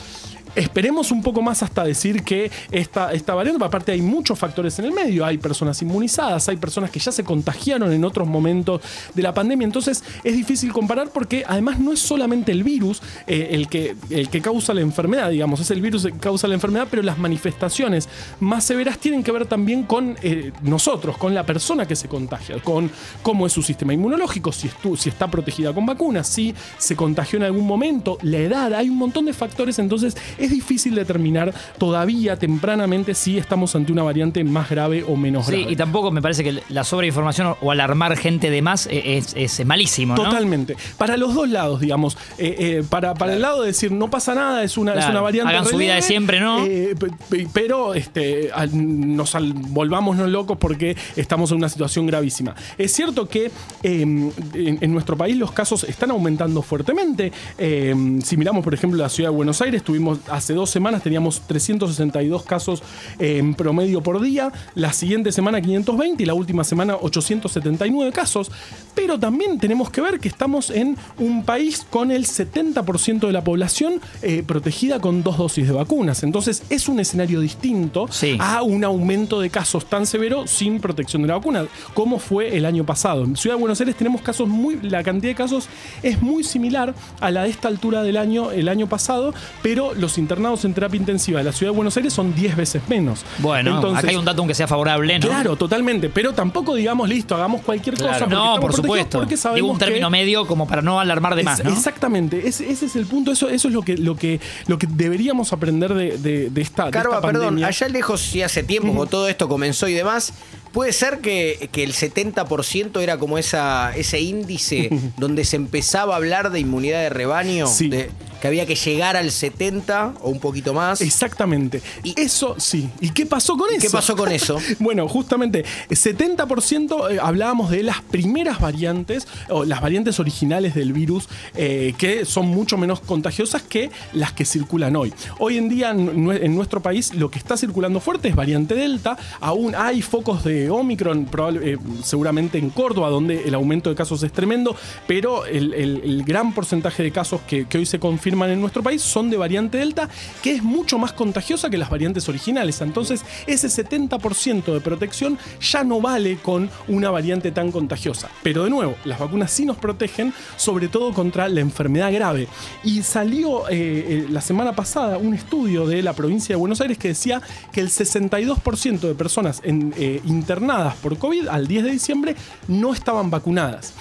Esperemos 0.55 1.11
un 1.11 1.23
poco 1.23 1.43
más 1.43 1.63
hasta 1.63 1.85
decir 1.85 2.23
que 2.23 2.51
esta, 2.71 3.13
esta 3.13 3.35
variante, 3.35 3.65
aparte 3.65 3.93
hay 3.93 4.03
muchos 4.03 4.39
factores 4.39 4.79
en 4.79 4.85
el 4.87 4.93
medio, 4.93 5.25
hay 5.25 5.39
personas 5.39 5.81
inmunizadas, 5.83 6.49
hay 6.49 6.57
personas 6.57 6.91
que 6.91 7.01
ya 7.01 7.11
se 7.13 7.25
contagiaron 7.25 7.93
en 7.93 8.05
otros 8.05 8.29
momentos 8.29 8.81
de 9.15 9.23
la 9.23 9.35
pandemia, 9.35 9.65
entonces 9.65 10.05
es 10.23 10.35
difícil 10.35 10.73
comparar 10.73 11.11
porque 11.11 11.45
además 11.47 11.81
no 11.81 11.93
es 11.93 12.01
solamente 12.01 12.53
el 12.53 12.63
virus 12.63 13.03
eh, 13.27 13.49
el, 13.53 13.69
que, 13.69 13.97
el 14.11 14.29
que 14.29 14.41
causa 14.41 14.75
la 14.75 14.81
enfermedad, 14.81 15.31
digamos, 15.31 15.61
es 15.61 15.71
el 15.71 15.81
virus 15.81 16.05
que 16.05 16.13
causa 16.13 16.47
la 16.47 16.55
enfermedad, 16.55 16.87
pero 16.91 17.03
las 17.03 17.19
manifestaciones 17.19 18.09
más 18.41 18.65
severas 18.65 18.99
tienen 18.99 19.23
que 19.23 19.33
ver 19.33 19.47
también 19.47 19.85
con 19.85 20.17
eh, 20.23 20.53
nosotros, 20.63 21.17
con 21.17 21.35
la 21.35 21.45
persona 21.45 21.87
que 21.87 21.97
se 21.97 22.09
contagia, 22.09 22.61
con 22.63 22.91
cómo 23.23 23.47
es 23.47 23.53
su 23.53 23.63
sistema 23.63 23.93
inmunológico, 23.93 24.53
si, 24.53 24.69
estu- 24.69 24.97
si 24.97 25.09
está 25.09 25.29
protegida 25.31 25.73
con 25.73 25.85
vacunas, 25.87 26.29
si 26.29 26.55
se 26.79 26.95
contagió 26.97 27.39
en 27.39 27.45
algún 27.45 27.67
momento, 27.67 28.19
la 28.23 28.39
edad, 28.39 28.75
hay 28.75 28.89
un 28.89 28.97
montón 28.97 29.25
de 29.27 29.33
factores, 29.33 29.79
entonces 29.79 30.17
es 30.45 30.51
difícil 30.51 30.95
determinar 30.95 31.53
todavía 31.79 32.37
tempranamente 32.37 33.15
si 33.15 33.39
estamos 33.39 33.75
ante 33.75 33.93
una 33.93 34.03
variante 34.03 34.43
más 34.45 34.69
grave 34.71 35.05
o 35.07 35.17
menos 35.17 35.47
Sí, 35.47 35.53
grave. 35.57 35.73
y 35.73 35.77
tampoco 35.77 36.11
me 36.11 36.23
parece 36.23 36.45
que 36.45 36.61
la 36.69 36.85
sobreinformación 36.85 37.55
o 37.61 37.71
alarmar 37.71 38.17
gente 38.17 38.51
de 38.51 38.63
más 38.63 38.87
eh, 38.91 39.19
es, 39.19 39.35
es 39.37 39.65
malísimo, 39.67 40.15
¿no? 40.17 40.25
Totalmente. 40.25 40.77
Para 40.99 41.17
los 41.17 41.35
dos 41.35 41.49
lados, 41.49 41.81
digamos. 41.81 42.17
Eh, 42.39 42.57
eh, 42.59 42.85
para, 42.89 43.15
para 43.15 43.35
el 43.35 43.43
lado 43.43 43.61
de 43.63 43.69
decir 43.69 43.93
no 43.93 44.11
pasa 44.11 44.35
nada, 44.35 44.63
es 44.63 44.77
una, 44.79 44.95
es 44.95 45.07
una 45.09 45.21
variante. 45.21 45.53
Hagan 45.53 45.67
su 45.67 45.77
vida 45.77 45.95
de 45.95 46.03
siempre, 46.03 46.41
¿no? 46.41 46.65
eh, 46.65 46.95
pe- 46.99 47.09
pe- 47.29 47.49
pero 47.53 47.95
este, 47.95 48.51
nos 48.73 49.35
volvámonos 49.71 50.29
locos 50.29 50.59
porque 50.59 50.97
estamos 51.17 51.51
en 51.51 51.59
una 51.59 51.69
situación 51.69 52.07
gravísima. 52.07 52.55
Es 52.79 52.93
cierto 52.93 53.29
que 53.29 53.47
eh, 53.47 54.03
en, 54.03 54.33
en 54.81 54.93
nuestro 54.93 55.17
país 55.17 55.37
los 55.37 55.53
casos 55.53 55.85
están 55.85 56.11
aumentando 56.11 56.63
fuertemente. 56.63 57.33
Eh, 57.59 57.95
si 58.23 58.37
miramos, 58.37 58.63
por 58.65 58.75
ejemplo, 58.75 58.99
la 59.01 59.09
ciudad 59.09 59.31
de 59.31 59.37
Buenos 59.37 59.61
Aires, 59.61 59.83
tuvimos 59.83 60.19
hace 60.35 60.55
dos 60.55 60.71
semanas 60.71 61.03
teníamos 61.03 61.41
362 61.47 62.43
casos 62.45 62.83
en 63.19 63.55
promedio 63.55 64.03
por 64.03 64.21
día. 64.21 64.53
La 64.75 64.93
siguiente 64.93 65.33
semana 65.33 65.61
520 65.61 66.23
y 66.23 66.27
la 66.27 66.35
última 66.35 66.65
semana 66.65 66.97
879 67.01 68.13
casos. 68.13 68.51
Pero 68.95 69.19
también 69.19 69.59
tenemos 69.59 69.91
que 69.91 70.01
ver 70.01 70.21
que 70.21 70.29
estamos 70.29 70.71
en 70.71 70.97
un 71.19 71.45
país 71.45 71.87
con 71.91 72.11
el 72.11 72.27
70% 72.27 73.27
de 73.27 73.33
la 73.33 73.43
población 73.45 74.01
eh, 74.23 74.43
protegida 74.47 75.01
con 75.01 75.23
dos 75.23 75.39
dosis 75.39 75.67
de 75.67 75.73
vacunas. 75.73 76.23
Entonces 76.23 76.63
es 76.71 76.89
un 76.89 77.01
escenario 77.01 77.41
distinto 77.41 78.07
Sí. 78.11 78.37
a 78.41 78.63
un 78.63 78.85
aumento 78.85 79.41
de 79.41 79.51
casos 79.51 79.87
tan 79.87 80.07
severo 80.07 80.47
sin 80.47 80.81
protección 80.81 81.23
de 81.23 81.29
la 81.29 81.35
vacuna, 81.37 81.67
como 81.95 82.19
fue 82.19 82.57
el 82.57 82.65
año 82.67 82.85
pasado. 82.85 83.25
En 83.25 83.37
Ciudad 83.37 83.57
de 83.57 83.61
Buenos 83.61 83.81
Aires 83.81 83.97
tenemos 83.97 84.21
casos 84.23 84.49
muy, 84.49 84.81
la 84.83 85.03
cantidad 85.03 85.31
de 85.33 85.35
casos 85.37 85.69
es 86.03 86.21
muy 86.23 86.45
similar 86.45 86.95
a 87.21 87.31
la 87.31 87.45
de 87.45 87.51
esta 87.51 87.69
altura 87.69 88.03
del 88.03 88.17
año, 88.17 88.51
el 88.51 88.69
año 88.69 88.89
pasado, 88.89 89.35
pero 89.63 89.95
los 89.95 90.19
internados 90.25 90.65
en 90.65 90.75
terapia 90.75 90.99
intensiva 90.99 91.39
de 91.39 91.45
la 91.45 91.53
Ciudad 91.53 91.73
de 91.73 91.77
Buenos 91.77 91.97
Aires 91.97 92.13
son 92.13 92.35
10 92.35 92.57
veces 92.57 92.83
menos. 92.89 93.21
Bueno, 93.39 93.77
Entonces, 93.77 93.99
acá 94.05 94.11
hay 94.11 94.17
un 94.17 94.25
dato 94.25 94.41
aunque 94.41 94.55
sea 94.55 94.67
favorable, 94.67 95.19
¿no? 95.19 95.27
Claro, 95.29 95.57
totalmente, 95.57 96.09
pero 96.09 96.33
tampoco 96.33 96.75
digamos 96.75 97.09
listo, 97.09 97.35
hagamos 97.35 97.61
cualquier 97.63 97.97
cosa. 97.97 98.17
Claro. 98.17 98.29
No, 98.29 98.61
por 98.61 98.73
supuesto. 98.75 99.19
Porque 99.19 99.37
sabemos 99.37 99.57
Digo 99.57 99.73
un 99.73 99.79
término 99.79 100.07
que- 100.09 100.13
medio 100.13 100.47
como 100.47 100.67
para 100.67 100.83
no 100.83 100.99
alarmar 100.99 101.35
de 101.35 101.43
más, 101.45 101.59
es- 101.61 101.65
¿no? 101.67 101.73
Exactamente, 101.73 102.49
ese, 102.49 102.71
ese 102.71 102.87
es 102.87 102.97
el 102.97 103.07
punto. 103.07 103.31
Eso, 103.33 103.49
eso 103.49 103.69
es 103.69 103.75
lo 103.75 103.83
que, 103.83 103.97
lo 103.97 104.17
que, 104.17 104.41
lo 104.67 104.79
que 104.79 104.87
deberíamos 104.91 105.53
aprender 105.53 105.93
de, 105.95 106.17
de- 106.19 106.51
de 106.51 106.61
esta, 106.63 106.87
de 106.87 106.91
Carva, 106.91 107.17
esta 107.17 107.27
perdón, 107.27 107.45
pandemia. 107.47 107.67
allá 107.69 107.89
lejos, 107.89 108.21
si 108.21 108.43
hace 108.43 108.63
tiempo, 108.63 108.89
cuando 108.89 109.07
todo 109.07 109.29
esto 109.29 109.49
comenzó 109.49 109.87
y 109.89 109.93
demás, 109.95 110.33
puede 110.73 110.93
ser 110.93 111.19
que, 111.21 111.69
que 111.71 111.85
el 111.85 111.93
70% 111.93 113.01
era 113.01 113.19
como 113.19 113.39
esa, 113.39 113.95
ese 113.97 114.21
índice 114.21 114.89
donde 115.19 115.45
se 115.45 115.57
empezaba 115.57 116.15
a 116.15 116.17
hablar 116.17 116.51
de 116.51 116.61
inmunidad 116.61 117.01
de 117.01 117.09
rebaño, 117.11 117.67
Sí. 117.67 117.89
de- 117.89 118.11
que 118.45 118.49
había 118.49 118.67
que 118.67 118.75
llegar 118.75 119.17
al 119.17 119.31
70 119.31 120.17
o 120.21 120.29
un 120.29 120.39
poquito 120.39 120.75
más. 120.75 121.01
Exactamente. 121.01 121.81
Y- 122.03 122.13
eso 122.21 122.57
sí. 122.59 122.91
¿Y 123.01 123.09
qué 123.09 123.25
pasó 123.25 123.57
con 123.57 123.71
eso? 123.71 123.81
¿Qué 123.81 123.89
pasó 123.89 124.15
con 124.15 124.31
eso? 124.33 124.59
bueno, 124.81 125.09
justamente, 125.09 125.65
70% 125.89 127.11
eh, 127.13 127.19
hablábamos 127.23 127.71
de 127.71 127.83
las 127.83 128.03
primeras 128.03 128.61
variantes, 128.61 129.27
o 129.49 129.65
las 129.65 129.81
variantes 129.81 130.21
originales 130.21 130.75
del 130.75 130.93
virus, 130.93 131.27
eh, 131.57 131.95
que 131.97 132.27
son 132.27 132.49
mucho 132.49 132.77
menos 132.77 133.01
contagiosas 133.01 133.63
que 133.63 133.91
las 134.13 134.33
que 134.33 134.45
circulan 134.45 134.95
hoy. 134.95 135.15
Hoy 135.39 135.57
en 135.57 135.71
día, 135.71 135.93
en 135.93 136.15
nue- 136.27 136.41
en 136.43 136.55
nuestro 136.55 136.83
país, 136.83 137.15
lo 137.15 137.31
que 137.31 137.39
está 137.39 137.57
circulando 137.57 137.99
fuerte 137.99 138.29
es 138.29 138.37
variante 138.37 138.75
Delta. 138.75 139.17
Aún 139.41 139.75
hay 139.75 140.03
focos 140.03 140.45
de 140.45 140.69
Omicron, 140.69 141.25
probable- 141.31 141.61
eh, 141.75 141.79
seguramente 142.03 142.59
en 142.59 142.69
Córdoba, 142.69 143.09
donde 143.09 143.45
el 143.45 143.55
aumento 143.55 143.89
de 143.89 143.97
casos 143.97 144.23
es 144.23 144.33
tremendo, 144.33 144.77
pero 145.07 145.47
el, 145.47 145.73
el- 145.73 146.03
el 146.05 146.25
gran 146.25 146.53
porcentaje 146.53 147.03
de 147.03 147.11
casos 147.11 147.41
que, 147.49 147.67
que 147.67 147.79
hoy 147.79 147.87
se 147.87 147.99
confirman 147.99 148.34
en 148.43 148.61
nuestro 148.61 148.83
país 148.83 149.03
son 149.03 149.31
de 149.31 149.37
variante 149.37 149.79
Delta, 149.79 150.09
que 150.43 150.55
es 150.55 150.63
mucho 150.63 150.99
más 150.99 151.13
contagiosa 151.13 151.71
que 151.71 151.79
las 151.79 151.91
variantes 151.91 152.29
originales. 152.29 152.81
Entonces, 152.81 153.25
ese 153.47 153.69
70% 153.69 154.73
de 154.73 154.81
protección 154.81 155.39
ya 155.61 155.85
no 155.85 156.01
vale 156.01 156.37
con 156.37 156.71
una 156.89 157.11
variante 157.11 157.51
tan 157.53 157.71
contagiosa. 157.71 158.29
Pero 158.43 158.65
de 158.65 158.71
nuevo, 158.71 158.97
las 159.05 159.19
vacunas 159.19 159.51
sí 159.51 159.65
nos 159.65 159.77
protegen, 159.77 160.33
sobre 160.57 160.89
todo 160.89 161.13
contra 161.13 161.49
la 161.49 161.61
enfermedad 161.61 162.13
grave. 162.13 162.49
Y 162.83 163.03
salió 163.03 163.69
eh, 163.69 163.75
eh, 163.75 164.27
la 164.31 164.41
semana 164.41 164.75
pasada 164.75 165.19
un 165.19 165.35
estudio 165.35 165.87
de 165.87 166.03
la 166.03 166.13
provincia 166.13 166.55
de 166.55 166.57
Buenos 166.57 166.81
Aires 166.81 166.99
que 166.99 167.09
decía 167.09 167.41
que 167.73 167.81
el 167.81 167.89
62% 167.89 169.01
de 169.01 169.15
personas 169.15 169.61
eh, 169.65 170.21
internadas 170.25 170.95
por 170.97 171.19
COVID 171.19 171.49
al 171.49 171.67
10 171.67 171.85
de 171.85 171.91
diciembre 171.91 172.37
no 172.69 172.93
estaban 172.93 173.31
vacunadas. 173.31 173.95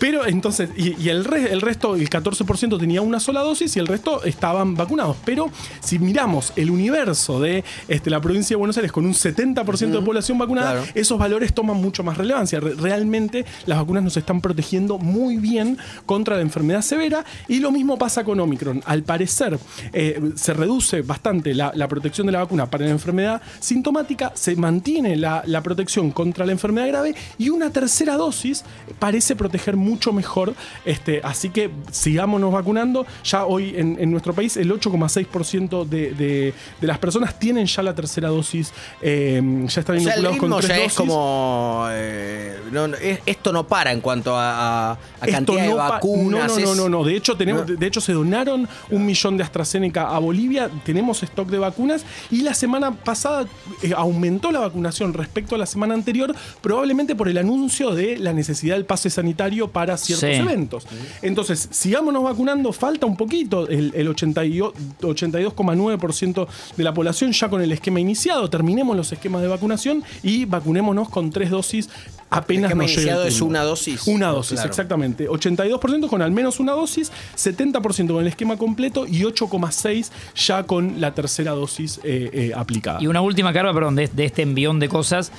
Pero 0.00 0.26
entonces, 0.26 0.70
y, 0.76 1.00
y 1.00 1.10
el, 1.10 1.24
re- 1.24 1.52
el 1.52 1.60
resto, 1.60 1.94
el 1.94 2.10
14% 2.10 2.78
tenía 2.80 3.02
una 3.02 3.20
sola 3.20 3.40
dosis 3.42 3.76
y 3.76 3.78
el 3.78 3.86
resto 3.86 4.24
estaban 4.24 4.74
vacunados. 4.74 5.16
Pero 5.24 5.50
si 5.80 5.98
miramos 6.00 6.52
el 6.56 6.70
universo 6.70 7.38
de 7.40 7.62
este, 7.86 8.10
la 8.10 8.20
provincia 8.20 8.54
de 8.54 8.58
Buenos 8.58 8.76
Aires 8.78 8.90
con 8.90 9.04
un 9.06 9.12
70% 9.14 9.90
de 9.90 10.00
población 10.02 10.38
vacunada, 10.38 10.72
Claro. 10.72 10.86
esos 10.94 11.18
valores 11.18 11.52
toman 11.52 11.76
mucho 11.76 12.02
más 12.02 12.16
relevancia. 12.16 12.60
Re- 12.60 12.74
realmente 12.74 13.44
las 13.66 13.78
vacunas 13.78 14.02
nos 14.02 14.16
están 14.16 14.40
protegiendo 14.40 14.96
muy 14.98 15.36
bien 15.36 15.76
contra 16.06 16.34
la 16.36 16.42
enfermedad 16.42 16.80
severa 16.82 17.22
y 17.46 17.58
lo 17.60 17.70
mismo 17.70 17.98
pasa 17.98 18.24
con 18.24 18.40
Omicron. 18.40 18.82
Al 18.86 19.02
parecer 19.02 19.58
eh, 19.92 20.18
se 20.34 20.54
reduce 20.54 21.02
bastante 21.02 21.52
la, 21.54 21.72
la 21.74 21.88
protección 21.88 22.26
de 22.26 22.32
la 22.32 22.38
vacuna 22.40 22.70
para 22.70 22.86
la 22.86 22.90
enfermedad 22.90 23.42
sintomática, 23.60 24.32
se 24.34 24.56
mantiene 24.56 25.16
la, 25.16 25.42
la 25.44 25.62
protección 25.62 26.10
contra 26.10 26.46
la 26.46 26.52
enfermedad 26.52 26.88
grave 26.88 27.14
y 27.36 27.50
una 27.50 27.68
tercera 27.70 28.16
dosis 28.16 28.64
parece 28.98 29.36
proteger 29.36 29.76
mucho 29.76 29.89
mejor. 30.12 30.54
Este, 30.84 31.20
así 31.24 31.50
que 31.50 31.70
sigámonos 31.90 32.52
vacunando. 32.52 33.06
Ya 33.24 33.44
hoy 33.44 33.74
en, 33.76 33.96
en 34.00 34.10
nuestro 34.10 34.32
país 34.32 34.56
el 34.56 34.70
8,6% 34.72 35.84
de, 35.86 36.12
de- 36.12 36.54
de 36.80 36.86
las 36.86 36.98
personas 36.98 37.38
tienen 37.38 37.66
ya 37.66 37.82
la 37.82 37.94
tercera 37.94 38.28
dosis, 38.28 38.72
eh, 39.02 39.40
ya 39.66 39.80
están 39.80 39.96
O 39.96 40.00
sea, 40.00 40.14
el 40.14 40.20
inoculados 40.20 40.36
con 40.38 40.50
tres 40.60 40.68
ya 40.68 40.76
es 40.76 40.82
dosis. 40.82 40.96
como. 40.96 41.86
eh, 41.90 42.58
no, 42.72 42.86
es- 42.86 43.20
esto 43.26 43.52
no 43.52 43.66
para 43.66 43.92
en 43.92 44.00
cuanto 44.00 44.34
a, 44.36 44.98
cantidad 45.20 45.62
de 45.62 45.68
no 45.68 45.76
vacunas. 45.76 46.48
No, 46.48 46.58
no, 46.58 46.64
no, 46.64 46.70
es- 46.72 46.76
no, 46.76 46.88
no. 46.88 47.04
De 47.04 47.16
hecho, 47.16 47.36
tenemos, 47.36 47.66
de 47.66 47.86
hecho, 47.86 48.00
se 48.00 48.12
donaron 48.12 48.68
un 48.90 49.06
millón 49.06 49.36
de 49.36 49.44
AstraZeneca 49.44 50.08
a 50.14 50.18
Bolivia. 50.18 50.70
Tenemos 50.84 51.22
stock 51.22 51.48
de 51.48 51.58
vacunas. 51.58 52.04
Y 52.30 52.42
la 52.42 52.54
semana 52.54 52.92
pasada 52.92 53.46
eh, 53.82 53.92
aumentó 53.96 54.50
la 54.52 54.60
vacunación 54.60 55.12
respecto 55.14 55.54
a 55.54 55.58
la 55.58 55.66
semana 55.66 55.94
anterior, 55.94 56.34
probablemente 56.60 57.14
por 57.14 57.28
el 57.28 57.38
anuncio 57.38 57.94
de 57.94 58.18
la 58.18 58.32
necesidad 58.32 58.74
del 58.76 58.84
pase 58.84 59.10
sanitario 59.10 59.68
para 59.68 59.79
ciertos 59.96 60.28
Sí. 60.28 60.36
eventos. 60.36 60.86
Entonces, 61.22 61.68
sigámonos 61.70 62.22
vacunando. 62.22 62.72
Falta 62.72 63.06
un 63.06 63.16
poquito. 63.16 63.68
El, 63.68 63.92
el 63.94 64.08
82 64.08 64.72
82,9% 65.00 66.46
de 66.76 66.84
la 66.84 66.94
población 66.94 67.32
ya 67.32 67.48
con 67.48 67.62
el 67.62 67.72
esquema 67.72 68.00
iniciado. 68.00 68.48
Terminemos 68.50 68.96
los 68.96 69.12
esquemas 69.12 69.42
de 69.42 69.48
vacunación 69.48 70.02
y 70.22 70.44
vacunémonos 70.44 71.08
con 71.08 71.30
tres 71.30 71.50
dosis 71.50 71.88
apenas 72.30 72.74
nos 72.74 72.86
llegue 72.88 72.94
el 72.94 73.06
iniciado 73.08 73.24
es 73.26 73.40
una 73.40 73.62
dosis. 73.62 74.06
Una 74.06 74.28
dosis, 74.28 74.54
Claro. 74.54 74.68
exactamente. 74.70 75.28
82% 75.28 76.08
con 76.08 76.22
al 76.22 76.30
menos 76.30 76.60
una 76.60 76.72
dosis, 76.72 77.10
70% 77.36 78.12
con 78.12 78.22
el 78.22 78.28
esquema 78.28 78.56
completo 78.56 79.06
y 79.06 79.22
8,6% 79.24 80.10
ya 80.36 80.62
con 80.64 81.00
la 81.00 81.14
tercera 81.14 81.52
dosis 81.52 82.00
eh, 82.04 82.30
eh, 82.32 82.52
aplicada. 82.54 83.02
Y 83.02 83.06
una 83.06 83.20
última 83.20 83.52
carga, 83.52 83.72
perdón, 83.74 83.96
de, 83.96 84.08
de 84.08 84.24
este 84.24 84.42
envión 84.42 84.78
de 84.80 84.88
cosas. 84.88 85.32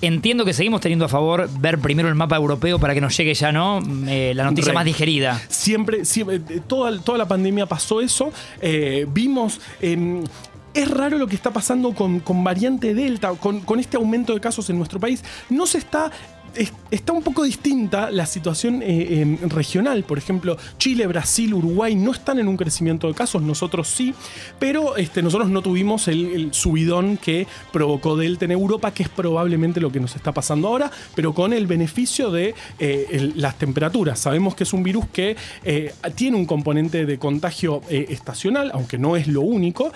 Entiendo 0.00 0.44
que 0.44 0.52
seguimos 0.52 0.80
teniendo 0.80 1.04
a 1.04 1.08
favor 1.08 1.48
ver 1.58 1.78
primero 1.78 2.08
el 2.08 2.14
mapa 2.14 2.36
europeo 2.36 2.78
para 2.78 2.94
que 2.94 3.00
nos 3.00 3.16
llegue 3.16 3.34
ya, 3.34 3.52
¿no? 3.52 3.80
Eh, 4.06 4.32
la 4.34 4.44
noticia 4.44 4.70
Re. 4.72 4.74
más 4.74 4.84
digerida. 4.84 5.40
Siempre, 5.48 6.04
siempre 6.04 6.38
toda, 6.66 6.98
toda 7.00 7.18
la 7.18 7.26
pandemia 7.28 7.66
pasó 7.66 8.00
eso. 8.00 8.32
Eh, 8.60 9.06
vimos. 9.08 9.60
Es 10.74 10.90
raro 10.90 11.18
lo 11.18 11.26
que 11.26 11.36
está 11.36 11.52
pasando 11.52 11.94
con, 11.94 12.20
con 12.20 12.44
variante 12.44 12.94
Delta, 12.94 13.30
con, 13.34 13.60
con 13.60 13.78
este 13.78 13.96
aumento 13.96 14.34
de 14.34 14.40
casos 14.40 14.68
en 14.70 14.76
nuestro 14.76 15.00
país. 15.00 15.24
No 15.48 15.66
se 15.66 15.78
está. 15.78 16.10
Es- 16.56 16.72
Está 16.90 17.12
un 17.12 17.22
poco 17.24 17.42
distinta 17.42 18.08
la 18.12 18.24
situación 18.24 18.80
eh, 18.80 19.20
em, 19.20 19.36
regional. 19.48 20.04
Por 20.04 20.16
ejemplo, 20.16 20.56
Chile, 20.78 21.08
Brasil, 21.08 21.52
Uruguay 21.52 21.96
no 21.96 22.12
están 22.12 22.38
en 22.38 22.46
un 22.46 22.56
crecimiento 22.56 23.08
de 23.08 23.14
casos, 23.14 23.42
nosotros 23.42 23.88
sí, 23.88 24.14
pero 24.60 24.96
este, 24.96 25.20
nosotros 25.20 25.50
no 25.50 25.60
tuvimos 25.60 26.06
el, 26.06 26.50
subidón 26.52 27.16
que 27.16 27.48
provocó 27.72 28.16
Delta 28.16 28.44
en 28.44 28.52
Europa, 28.52 28.92
que 28.94 29.02
es 29.02 29.08
probablemente 29.08 29.80
lo 29.80 29.90
que 29.90 29.98
nos 29.98 30.14
está 30.14 30.30
pasando 30.30 30.68
ahora, 30.68 30.88
pero 31.16 31.34
con 31.34 31.52
el 31.52 31.66
beneficio 31.66 32.30
de 32.30 32.54
eh, 32.78 33.32
las 33.34 33.58
temperaturas. 33.58 34.20
Sabemos 34.20 34.54
que 34.54 34.62
es 34.62 34.72
un 34.72 34.84
virus 34.84 35.06
que 35.12 35.36
eh, 35.64 35.92
tiene 36.14 36.36
un 36.36 36.46
componente 36.46 37.06
de 37.06 37.18
contagio 37.18 37.80
estacional, 37.88 38.70
aunque 38.72 38.98
no 38.98 39.16
es 39.16 39.26
lo 39.26 39.40
único, 39.40 39.92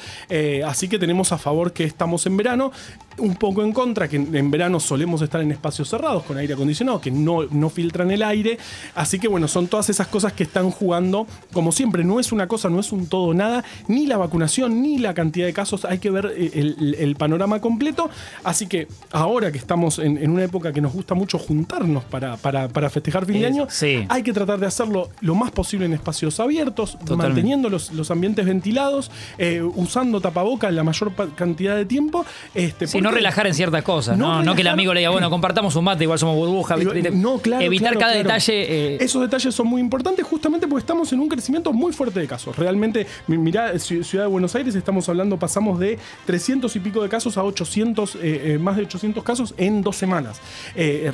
así 0.67 0.89
que 0.89 0.99
tenemos 0.99 1.31
a 1.31 1.39
favor 1.39 1.73
que 1.73 1.85
estamos 1.85 2.27
en 2.27 2.37
verano, 2.37 2.73
un 3.19 3.37
poco 3.37 3.63
en 3.63 3.73
contra, 3.73 4.09
que 4.09 4.17
en, 4.17 4.51
verano 4.51 4.81
solemos 4.81 5.23
estar 5.23 5.41
en 5.41 5.53
espacios 5.53 5.89
cerrados 5.89 6.25
con 6.25 6.37
aire 6.39 6.55
acondicionado, 6.55 7.01
que 7.01 7.11
no, 7.11 7.45
no 7.45 7.71
filtran 7.71 8.11
el 8.11 8.23
aire, 8.23 8.59
así 8.95 9.19
que 9.19 9.29
bueno, 9.29 9.49
son 9.49 9.67
todas 9.69 9.91
esas 9.91 10.07
cosas 10.07 10.33
que 10.33 10.45
están 10.45 10.71
jugando, 10.71 11.27
como 11.53 11.73
siempre, 11.73 12.05
no 12.05 12.21
es 12.21 12.33
una 12.33 12.47
cosa, 12.47 12.69
no 12.69 12.81
es 12.81 12.93
un 12.93 13.07
todo 13.07 13.35
nada, 13.35 13.65
ni 13.87 14.07
la 14.07 14.17
vacunación, 14.17 14.83
ni 14.83 14.99
la 14.99 15.15
cantidad 15.15 15.47
de 15.47 15.53
casos, 15.53 15.85
hay 15.85 15.99
que 15.99 16.11
ver 16.11 16.33
eh, 16.37 16.51
el, 16.55 16.97
el 16.99 17.17
panorama 17.17 17.61
completo, 17.61 18.11
así 18.45 18.67
que 18.67 18.89
ahora 19.13 19.53
que 19.53 19.59
estamos 19.59 19.99
en, 19.99 20.19
en 20.19 20.31
una 20.31 20.45
época 20.45 20.73
que 20.73 20.81
nos 20.81 20.93
gusta 20.93 21.15
mucho 21.15 21.39
juntarnos 21.39 22.05
para, 22.05 22.37
para, 22.37 22.69
para 22.69 22.91
festejar 22.91 23.27
fin 23.27 23.41
de 23.41 23.47
año, 23.47 23.67
sí. 23.71 24.07
hay 24.09 24.23
que 24.23 24.33
tratar 24.33 24.59
de 24.59 24.67
hacerlo 24.67 25.11
lo 25.21 25.35
más 25.35 25.51
posible 25.51 25.87
en 25.87 25.93
espacios 25.93 26.41
abiertos, 26.41 26.93
Totalmente. 26.93 27.27
manteniendo 27.27 27.69
los, 27.69 27.93
los 27.93 28.11
ambientes 28.11 28.47
ventilados, 28.47 29.11
eh, 29.39 29.63
usando 29.63 30.21
tapaboca 30.21 30.71
la 30.71 30.85
mayor 30.85 31.13
cantidad 31.35 31.77
de 31.77 31.85
tiempo. 31.85 32.25
Este, 32.55 32.87
Sí, 32.87 33.01
no 33.11 33.15
relajar 33.17 33.47
en 33.47 33.55
ciertas 33.55 33.83
cosas, 33.83 34.17
No 34.19 34.37
¿no? 34.37 34.43
No, 34.43 34.55
que 34.55 34.63
el 34.63 34.69
amigo 34.69 34.93
le 34.95 35.01
diga, 35.01 35.11
bueno, 35.11 35.31
compartamos 35.31 35.75
un 35.77 35.85
mate, 35.85 36.05
igual 36.05 36.19
somos 36.19 36.37
burbuja. 36.37 36.77
No, 37.13 37.39
claro. 37.39 37.65
Evitar 37.65 37.93
claro, 37.95 38.01
cada 38.01 38.13
claro. 38.13 38.29
detalle. 38.29 38.95
eh, 38.95 38.99
Esos 39.01 39.23
detalles 39.23 39.55
son 39.55 39.67
muy 39.67 39.81
importantes 39.81 40.25
justamente 40.27 40.67
porque 40.67 40.81
estamos 40.81 41.13
en 41.13 41.21
un 41.21 41.29
crecimiento 41.29 41.73
muy 41.73 41.93
fuerte 41.93 42.21
de 42.21 42.27
casos. 42.27 42.57
Realmente, 42.57 43.07
mi- 43.27 43.39
mirá, 43.39 43.73
Ci- 43.75 44.03
Ciudad 44.05 44.25
de 44.25 44.31
Buenos 44.31 44.55
Aires 44.55 44.75
estamos 44.75 45.09
hablando, 45.09 45.39
pasamos 45.39 45.79
de 45.79 45.99
300 46.27 46.75
y 46.77 46.81
pico 46.81 47.03
de 47.03 47.09
casos 47.09 47.37
a 47.39 47.45
800, 47.45 48.15
eh, 48.17 48.19
eh, 48.23 48.59
más 48.59 48.77
de 48.77 48.83
800 48.83 49.23
casos 49.25 49.55
en 49.57 49.83
dos 49.83 49.97
semanas. 49.97 50.41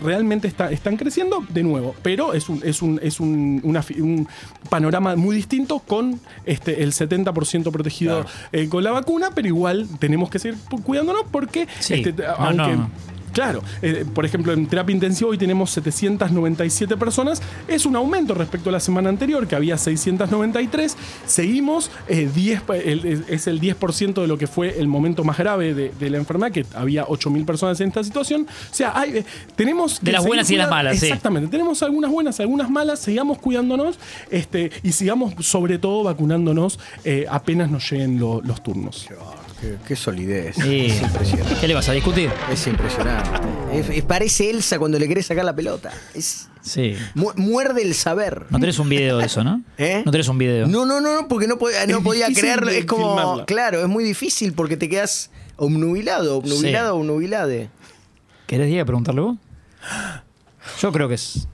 Realmente 0.03 0.49
está- 0.49 0.71
están 0.71 0.97
creciendo 0.97 1.45
de 1.49 1.63
nuevo, 1.63 1.95
pero 2.03 2.35
es 2.35 2.49
un, 2.49 2.61
es 2.65 2.83
un, 2.83 3.01
es 3.03 3.21
un, 3.21 3.61
una 3.65 3.85
un 3.99 4.27
panorama 4.71 5.17
muy 5.17 5.37
distinto 5.37 5.79
con 5.81 6.21
este, 6.47 6.83
el 6.83 6.93
70% 6.93 7.71
protegido 7.71 8.25
con 8.69 8.83
la 8.85 8.91
vacuna, 8.93 9.31
pero 9.35 9.49
igual 9.49 9.87
tenemos 9.99 10.31
que 10.31 10.39
seguir 10.39 10.59
cuidándonos 10.85 11.25
porque 11.31 11.67
Sí. 11.85 11.95
este, 11.95 12.13
No, 12.23 12.29
aunque 12.39 12.57
no, 12.57 12.77
no. 12.77 12.91
Claro, 13.35 13.65
eh, 13.83 14.05
por 14.15 14.25
ejemplo, 14.25 14.53
en 14.53 14.69
terapia 14.69 14.95
intensiva 14.95 15.29
hoy 15.29 15.37
tenemos 15.37 15.69
797 15.73 16.97
personas. 16.97 17.43
Es 17.67 17.85
un 17.85 17.97
aumento 17.97 18.33
respecto 18.33 18.69
a 18.69 18.73
la 18.73 18.79
semana 18.79 19.09
anterior, 19.09 19.49
que 19.49 19.57
había 19.57 19.77
693. 19.77 20.97
Seguimos, 21.27 21.91
eh, 22.07 22.31
10, 22.33 22.63
pa- 22.63 22.77
el- 22.77 23.25
es- 23.29 23.49
el 23.49 23.59
10% 23.61 24.23
de 24.23 24.29
lo 24.29 24.39
que 24.39 24.47
fue 24.47 24.79
el 24.79 24.87
momento 24.87 25.25
más 25.25 25.37
grave 25.37 25.75
de, 25.75 25.91
de 25.99 26.11
la 26.11 26.19
enfermedad, 26.19 26.53
que 26.53 26.65
había 26.77 27.07
8.000 27.07 27.45
personas 27.45 27.81
en 27.81 27.89
esta 27.89 28.05
situación. 28.05 28.47
O 28.71 28.75
sea, 28.75 28.93
hay, 28.97 29.19
eh, 29.19 29.25
tenemos... 29.57 29.99
De 30.01 30.07
que 30.07 30.13
las 30.13 30.25
buenas 30.25 30.49
y 30.53 30.57
las 30.57 30.71
malas, 30.71 30.97
sí. 31.01 31.07
Exactamente, 31.07 31.49
tenemos 31.49 31.83
algunas 31.83 32.13
buenas, 32.13 32.39
algunas 32.39 32.71
malas. 32.71 33.01
Sigamos 33.01 33.39
cuidándonos 33.39 33.99
este, 34.31 34.71
y 34.85 34.93
sigamos 34.93 35.35
sobre 35.45 35.79
todo 35.79 36.05
vacunándonos 36.05 36.79
eh, 37.03 37.27
apenas 37.29 37.69
nos 37.69 37.91
lleguen 37.91 38.21
lo- 38.21 38.41
los 38.43 38.63
turnos. 38.63 39.09
Qué, 39.65 39.77
qué 39.89 39.97
solidez. 39.97 40.57
sí. 40.57 40.87
Es 40.87 41.03
impresionante. 41.03 41.55
¿Qué 41.61 41.69
le 41.69 41.75
vas 41.75 41.89
a 41.89 41.93
discutir? 41.93 42.31
Es 42.51 42.67
impresionante. 42.67 43.31
Es- 43.73 43.89
es- 43.91 44.03
parece 44.05 44.51
Elsa 44.51 44.79
cuando 44.79 44.99
le 44.99 45.07
quiere 45.07 45.23
sacar 45.23 45.45
la 45.45 45.55
pelota. 45.57 45.91
Es, 46.15 46.49
Sí. 46.63 46.95
mu- 47.15 47.33
muerde 47.37 47.83
el 47.83 47.95
saber. 47.95 48.47
No 48.51 48.59
tenés 48.61 48.79
un 48.79 48.89
video 48.89 49.19
de 49.19 49.27
eso, 49.27 49.43
¿no? 49.45 49.63
¿Eh? 49.79 50.03
No 50.05 50.11
tenés 50.13 50.29
un 50.29 50.39
video. 50.39 50.67
No, 50.67 50.85
no, 50.87 51.01
no, 51.01 51.23
no, 51.23 51.29
porque 51.29 51.47
no 51.47 51.59
podía, 51.59 51.87
no 51.87 51.99
Es 51.99 52.05
podía 52.05 52.27
difícil 52.29 52.43
creerlo. 52.51 52.71
de 52.71 52.79
Es 52.81 52.85
como, 52.87 53.17
filmarla. 53.17 53.45
claro, 53.47 53.81
es 53.83 53.89
muy 53.89 54.05
difícil 54.05 54.53
porque 54.53 54.77
te 54.77 54.89
quedas 54.89 55.31
obnubilado, 55.57 56.37
obnubilado, 56.39 56.97
obnubilade. 56.97 57.71
¿Querés 58.47 58.67
Diego 58.69 58.85
preguntarle 58.87 59.21
vos? 59.23 59.37
Yo 60.81 60.93
creo 60.93 61.09
que 61.09 61.15
es. 61.15 61.47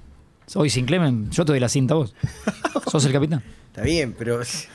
Hoy 0.54 0.68
sin 0.70 0.84
Clemen, 0.86 1.30
yo 1.30 1.44
te 1.44 1.52
doy 1.52 1.60
la 1.60 1.68
cinta 1.68 1.94
a 1.94 1.98
vos. 1.98 2.14
Sos 2.90 3.04
el 3.04 3.12
capitán. 3.12 3.42
Está 3.68 3.82
bien, 3.82 4.14
pero 4.18 4.42
es, 4.42 4.66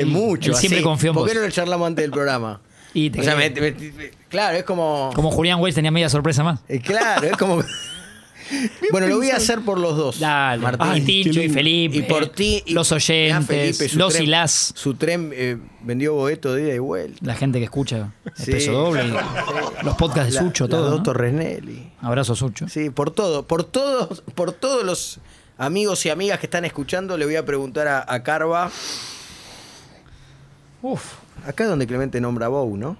es 0.00 0.06
mucho. 0.06 0.50
él 0.52 0.56
siempre 0.56 0.78
así. 0.78 0.84
confió 0.84 1.10
en 1.10 1.14
¿Por 1.14 1.22
vos. 1.24 1.30
qué 1.32 1.38
no 1.38 1.44
lo 1.44 1.50
charlamos 1.50 1.86
antes 1.86 2.02
del 2.04 2.10
programa? 2.12 2.60
Y 2.94 3.10
te 3.10 3.20
o 3.20 3.24
sea, 3.24 3.36
me- 3.36 3.52
querés. 3.52 3.78
me- 3.80 3.92
me- 3.92 4.10
claro, 4.28 4.56
es 4.56 4.64
como. 4.64 5.10
Como 5.14 5.30
Julián 5.30 5.60
Weiss 5.60 5.74
tenía 5.74 5.90
media 5.90 6.08
sorpresa 6.08 6.42
más. 6.44 6.60
eh, 6.68 6.80
claro, 6.80 7.26
es 7.26 7.36
como. 7.36 7.62
bueno, 8.92 9.08
lo 9.08 9.16
voy 9.16 9.30
a 9.30 9.36
hacer 9.36 9.60
por 9.62 9.78
los 9.78 9.96
dos. 9.96 10.20
Dale. 10.20 10.62
Martín. 10.62 10.86
Ay, 10.88 11.00
y 11.00 11.04
Tincho. 11.24 11.40
Felipe. 11.52 11.96
Y 11.96 12.02
por 12.02 12.28
ti. 12.28 12.62
y- 12.64 12.74
Los 12.74 12.90
Mirá, 12.90 12.96
oyentes. 12.96 13.46
Felipe, 13.46 13.88
su 13.88 13.98
los 13.98 14.14
tren- 14.14 14.22
y 14.22 14.26
las. 14.26 14.72
Su 14.76 14.94
tren 14.94 15.30
eh, 15.34 15.58
vendió 15.82 16.14
boleto 16.14 16.54
de 16.54 16.62
ida 16.62 16.74
y 16.74 16.78
vuelta. 16.78 17.18
La 17.22 17.34
gente 17.34 17.58
que 17.58 17.64
escucha 17.64 18.12
Sí. 18.24 18.28
Expreso 18.52 18.72
Doble. 18.72 19.02
los 19.82 19.94
podcasts 19.96 20.32
de 20.32 20.40
La- 20.40 20.40
Sucho, 20.46 20.64
las 20.64 20.70
todo. 20.70 20.90
dos 20.90 20.98
¿no? 20.98 21.02
Torres 21.02 21.32
Nelly. 21.32 21.90
Abrazo 22.02 22.36
Sucho. 22.36 22.68
Sí, 22.68 22.90
por 22.90 23.10
todo, 23.10 23.42
por 23.46 23.64
todos, 23.64 24.22
por 24.34 24.52
todos 24.52 24.84
los 24.84 25.18
amigos 25.58 26.06
y 26.06 26.10
amigas 26.10 26.38
que 26.38 26.46
están 26.46 26.64
escuchando, 26.64 27.18
le 27.18 27.24
voy 27.24 27.36
a 27.36 27.44
preguntar 27.44 27.88
a, 27.88 28.04
a 28.06 28.22
Carva. 28.22 28.70
Uf. 30.92 31.14
Acá 31.46 31.64
es 31.64 31.70
donde 31.70 31.86
Clemente 31.86 32.20
nombra 32.20 32.46
a 32.46 32.48
Bow, 32.48 32.76
¿no? 32.76 32.96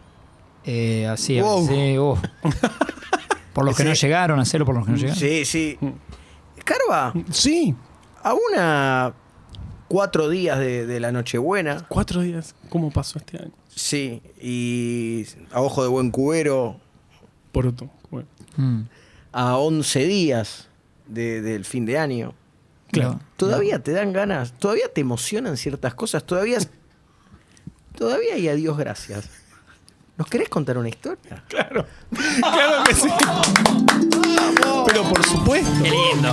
Eh, 0.64 1.06
así, 1.06 1.40
Wow. 1.40 1.66
sí, 1.68 1.98
uf. 1.98 2.20
Por 3.52 3.64
los 3.64 3.76
que 3.76 3.84
no 3.84 3.92
llegaron, 3.94 4.38
hacelo 4.38 4.66
por 4.66 4.74
los 4.74 4.84
que 4.84 4.90
no 4.92 4.96
llegaron. 4.98 5.18
Sí, 5.18 5.44
sí. 5.46 5.78
Carva, 6.64 7.14
Sí, 7.30 7.74
a 8.22 8.34
una 8.34 9.14
cuatro 9.88 10.28
días 10.28 10.58
de, 10.58 10.84
de 10.84 11.00
la 11.00 11.10
Nochebuena, 11.12 11.86
cuatro 11.88 12.20
días. 12.20 12.54
¿Cómo 12.68 12.90
pasó 12.90 13.18
este 13.18 13.38
año? 13.38 13.52
sí, 13.68 14.20
y 14.40 15.24
a 15.52 15.60
ojo 15.62 15.82
de 15.82 15.88
buen 15.88 16.10
cubero, 16.10 16.78
Por 17.52 17.66
otro. 17.66 17.88
Bueno. 18.10 18.28
Mm. 18.56 18.80
a 19.32 19.56
11 19.56 20.06
días 20.06 20.68
de- 21.06 21.40
del 21.40 21.64
fin 21.64 21.86
de 21.86 21.98
año. 21.98 22.34
Claro. 22.90 23.20
Todavía 23.36 23.78
te 23.82 23.92
dan 23.92 24.12
ganas, 24.12 24.52
todavía 24.52 24.92
te 24.92 25.00
emocionan 25.00 25.56
ciertas 25.56 25.94
cosas, 25.94 26.24
todavía. 26.24 26.58
Todavía 27.96 28.34
hay 28.34 28.48
a 28.48 28.54
Dios 28.54 28.76
gracias. 28.76 29.28
¿Nos 30.16 30.28
querés 30.28 30.48
contar 30.48 30.78
una 30.78 30.88
historia? 30.88 31.42
Claro. 31.48 31.86
Claro 32.40 32.84
que 32.84 32.94
sí. 32.94 33.08
Pero 34.86 35.02
por 35.02 35.24
supuesto. 35.26 35.70
Qué 35.82 35.90
lindo. 35.90 36.30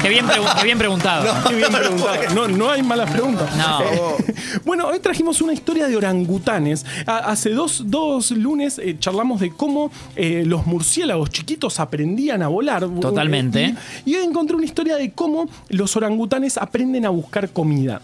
Qué 0.00 0.08
bien, 0.08 0.26
qué 0.58 0.64
bien 0.64 0.78
preguntado. 0.78 1.48
Qué 1.48 1.56
bien 1.56 1.70
preguntado. 1.70 2.34
No, 2.34 2.48
no 2.48 2.70
hay 2.70 2.82
malas 2.82 3.10
preguntas. 3.10 3.54
No. 3.56 3.82
Eh, 3.82 4.34
bueno, 4.64 4.86
hoy 4.86 4.98
trajimos 5.00 5.42
una 5.42 5.52
historia 5.52 5.88
de 5.88 5.96
orangutanes. 5.96 6.86
Hace 7.06 7.50
dos, 7.50 7.82
dos 7.86 8.30
lunes 8.30 8.78
eh, 8.78 8.96
charlamos 8.98 9.40
de 9.40 9.50
cómo 9.50 9.90
eh, 10.16 10.44
los 10.46 10.66
murciélagos 10.66 11.30
chiquitos 11.30 11.80
aprendían 11.80 12.42
a 12.42 12.48
volar. 12.48 12.88
Totalmente. 13.00 13.74
Y, 14.06 14.12
y 14.12 14.16
hoy 14.16 14.24
encontré 14.24 14.56
una 14.56 14.64
historia 14.64 14.96
de 14.96 15.12
cómo 15.12 15.48
los 15.68 15.96
orangutanes 15.96 16.56
aprenden 16.56 17.04
a 17.04 17.10
buscar 17.10 17.50
comida. 17.50 18.00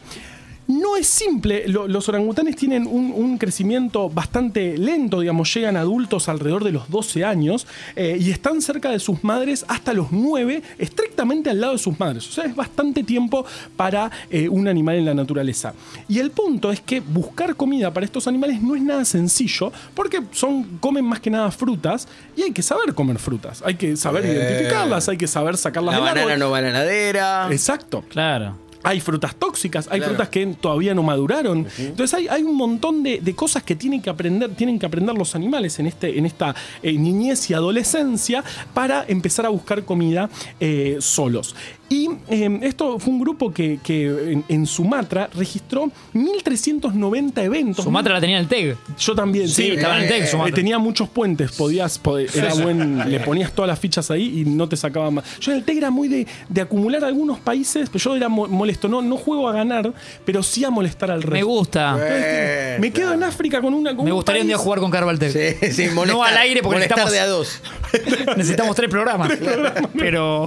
No 0.69 0.97
es 0.97 1.07
simple, 1.07 1.67
lo- 1.67 1.89
los 1.89 2.09
orangutanes 2.11 2.55
tienen 2.55 2.87
un, 2.87 3.11
un 3.15 3.39
crecimiento 3.39 4.11
bastante 4.11 4.77
lento, 4.77 5.21
digamos, 5.21 5.53
llegan 5.55 5.77
adultos 5.79 6.29
alrededor 6.29 6.63
de 6.63 6.73
los 6.73 6.91
12 6.91 7.25
años 7.25 7.67
eh, 7.97 8.19
y 8.21 8.31
están 8.31 8.61
cerca 8.61 8.91
de 8.91 8.99
sus 8.99 9.25
madres 9.25 9.65
hasta 9.67 9.95
los 9.95 10.13
9, 10.13 10.63
estrictamente 10.79 11.49
al 11.49 11.61
lado 11.63 11.73
de 11.73 11.79
sus 11.79 11.99
madres. 11.99 12.29
O 12.29 12.33
sea, 12.33 12.45
es 12.45 12.55
bastante 12.55 13.03
tiempo 13.03 13.47
para 13.77 14.11
eh, 14.31 14.49
un 14.49 14.69
animal 14.69 14.97
en 14.97 15.07
la 15.07 15.15
naturaleza. 15.15 15.73
Y 16.07 16.19
el 16.19 16.31
punto 16.33 16.71
es 16.71 16.81
que 16.83 17.01
buscar 17.01 17.57
comida 17.57 17.91
para 17.93 18.05
estos 18.05 18.29
animales 18.29 18.61
no 18.61 18.77
es 18.77 18.83
nada 18.83 19.07
sencillo 19.07 19.73
porque 19.95 20.21
son, 20.33 20.65
comen 20.81 21.05
más 21.07 21.21
que 21.21 21.31
nada 21.31 21.51
frutas 21.51 22.07
y 22.37 22.43
hay 22.43 22.53
que 22.53 22.63
saber 22.63 22.93
comer 22.95 23.19
frutas. 23.19 23.63
Hay 23.65 23.77
que 23.77 23.97
saber 23.97 24.27
identificarlas, 24.27 25.09
hay 25.09 25.17
que 25.17 25.27
saber 25.27 25.57
sacarlas 25.57 25.95
La 25.95 26.01
del 26.01 26.05
banana 26.11 26.21
árbol. 26.35 26.39
no 26.39 26.51
va 26.51 26.59
a 26.59 26.61
la 26.61 26.69
heladera. 26.69 27.49
Exacto. 27.51 28.05
Claro. 28.11 28.68
Hay 28.85 29.01
frutas 29.01 29.35
tóxicas, 29.35 29.89
hay 29.91 29.99
Claro. 29.99 30.15
frutas 30.15 30.29
que 30.29 30.47
todavía 30.47 30.95
no 30.95 31.03
maduraron. 31.03 31.67
Entonces 31.79 32.15
hay, 32.15 32.29
hay 32.29 32.43
un 32.43 32.57
montón 32.57 33.03
de, 33.03 33.21
de 33.21 33.35
cosas 33.35 33.63
que 33.63 33.75
tienen 33.75 34.01
que 34.01 34.09
aprender, 34.11 34.55
tienen 34.55 34.79
que 34.79 34.87
aprender 34.87 35.15
los 35.17 35.35
animales 35.35 35.79
en, 35.79 35.87
este, 35.87 36.17
en 36.19 36.27
esta 36.27 36.55
eh, 36.83 36.93
niñez 36.93 37.51
y 37.51 37.55
adolescencia 37.55 38.45
para 38.75 39.05
empezar 39.09 39.47
a 39.47 39.49
buscar 39.49 39.85
comida 39.85 40.31
eh, 40.61 40.99
solos. 41.01 41.55
Y 41.91 42.11
eh, 42.29 42.59
esto 42.63 42.99
fue 42.99 43.15
un 43.15 43.21
grupo 43.21 43.51
que, 43.53 43.79
que 43.83 44.05
en, 44.33 44.45
en 44.49 44.67
Sumatra 44.67 45.31
registró 45.35 45.91
1390 46.13 47.43
eventos. 47.43 47.85
Sumatra 47.85 48.15
la 48.15 48.21
tenía 48.21 48.37
en 48.37 48.43
el 48.43 48.49
TEG. 48.49 48.77
Yo 48.99 49.15
también, 49.15 49.49
Sí, 49.49 49.71
estaba 49.71 49.97
en 49.97 50.03
el 50.03 50.09
TEC, 50.09 50.23
Eh, 50.25 50.27
Sumatra. 50.27 50.55
tenía 50.55 50.79
muchos 50.79 51.09
puentes, 51.09 51.53
podías, 51.53 52.03
pod- 52.03 52.29
era 52.35 52.53
buen, 52.55 53.11
le 53.11 53.21
ponías 53.21 53.53
todas 53.53 53.69
las 53.69 53.79
fichas 53.79 54.11
ahí 54.11 54.41
y 54.41 54.45
no 54.45 54.69
te 54.69 54.77
sacaban 54.77 55.15
más. 55.15 55.25
Yo 55.41 55.53
en 55.53 55.59
el 55.59 55.65
TEC 55.65 55.79
era 55.79 55.91
muy 55.91 56.09
de, 56.09 56.27
de 56.51 56.61
acumular 56.61 57.03
algunos 57.05 57.39
países, 57.39 57.89
pero 57.91 58.05
yo 58.05 58.17
era 58.17 58.29
mo- 58.29 58.49
molesto, 58.49 58.87
no, 58.89 59.01
no 59.01 59.17
juego 59.17 59.49
a 59.49 59.53
ganar, 59.55 59.91
pero 60.27 60.43
sí 60.43 60.65
a 60.65 60.71
molestar 60.71 61.11
al 61.11 61.23
resto. 61.23 61.35
Me 61.37 61.43
gusta. 61.43 61.97
Eh, 62.01 62.77
Me 62.81 62.93
quedo 62.93 63.15
en 63.15 63.23
África 63.23 63.63
con 63.63 63.73
una. 63.73 63.97
con 63.97 64.05
Me 64.05 64.11
un 64.13 64.17
gustaría 64.17 64.43
un 64.43 64.49
día 64.49 64.59
jugar 64.59 64.81
con 64.81 64.91
Carval 64.91 65.19
Tech. 65.19 65.33
Sí, 65.33 65.73
sí, 65.73 65.89
molestar, 65.95 66.07
no 66.19 66.23
al 66.25 66.37
aire 66.37 66.61
porque 66.63 66.81
necesitamos, 66.81 67.13
de 67.13 67.21
a 67.21 67.27
dos. 67.27 67.63
necesitamos 68.37 68.77
tres 68.77 68.91
programas. 68.91 69.33
Pero 69.99 70.47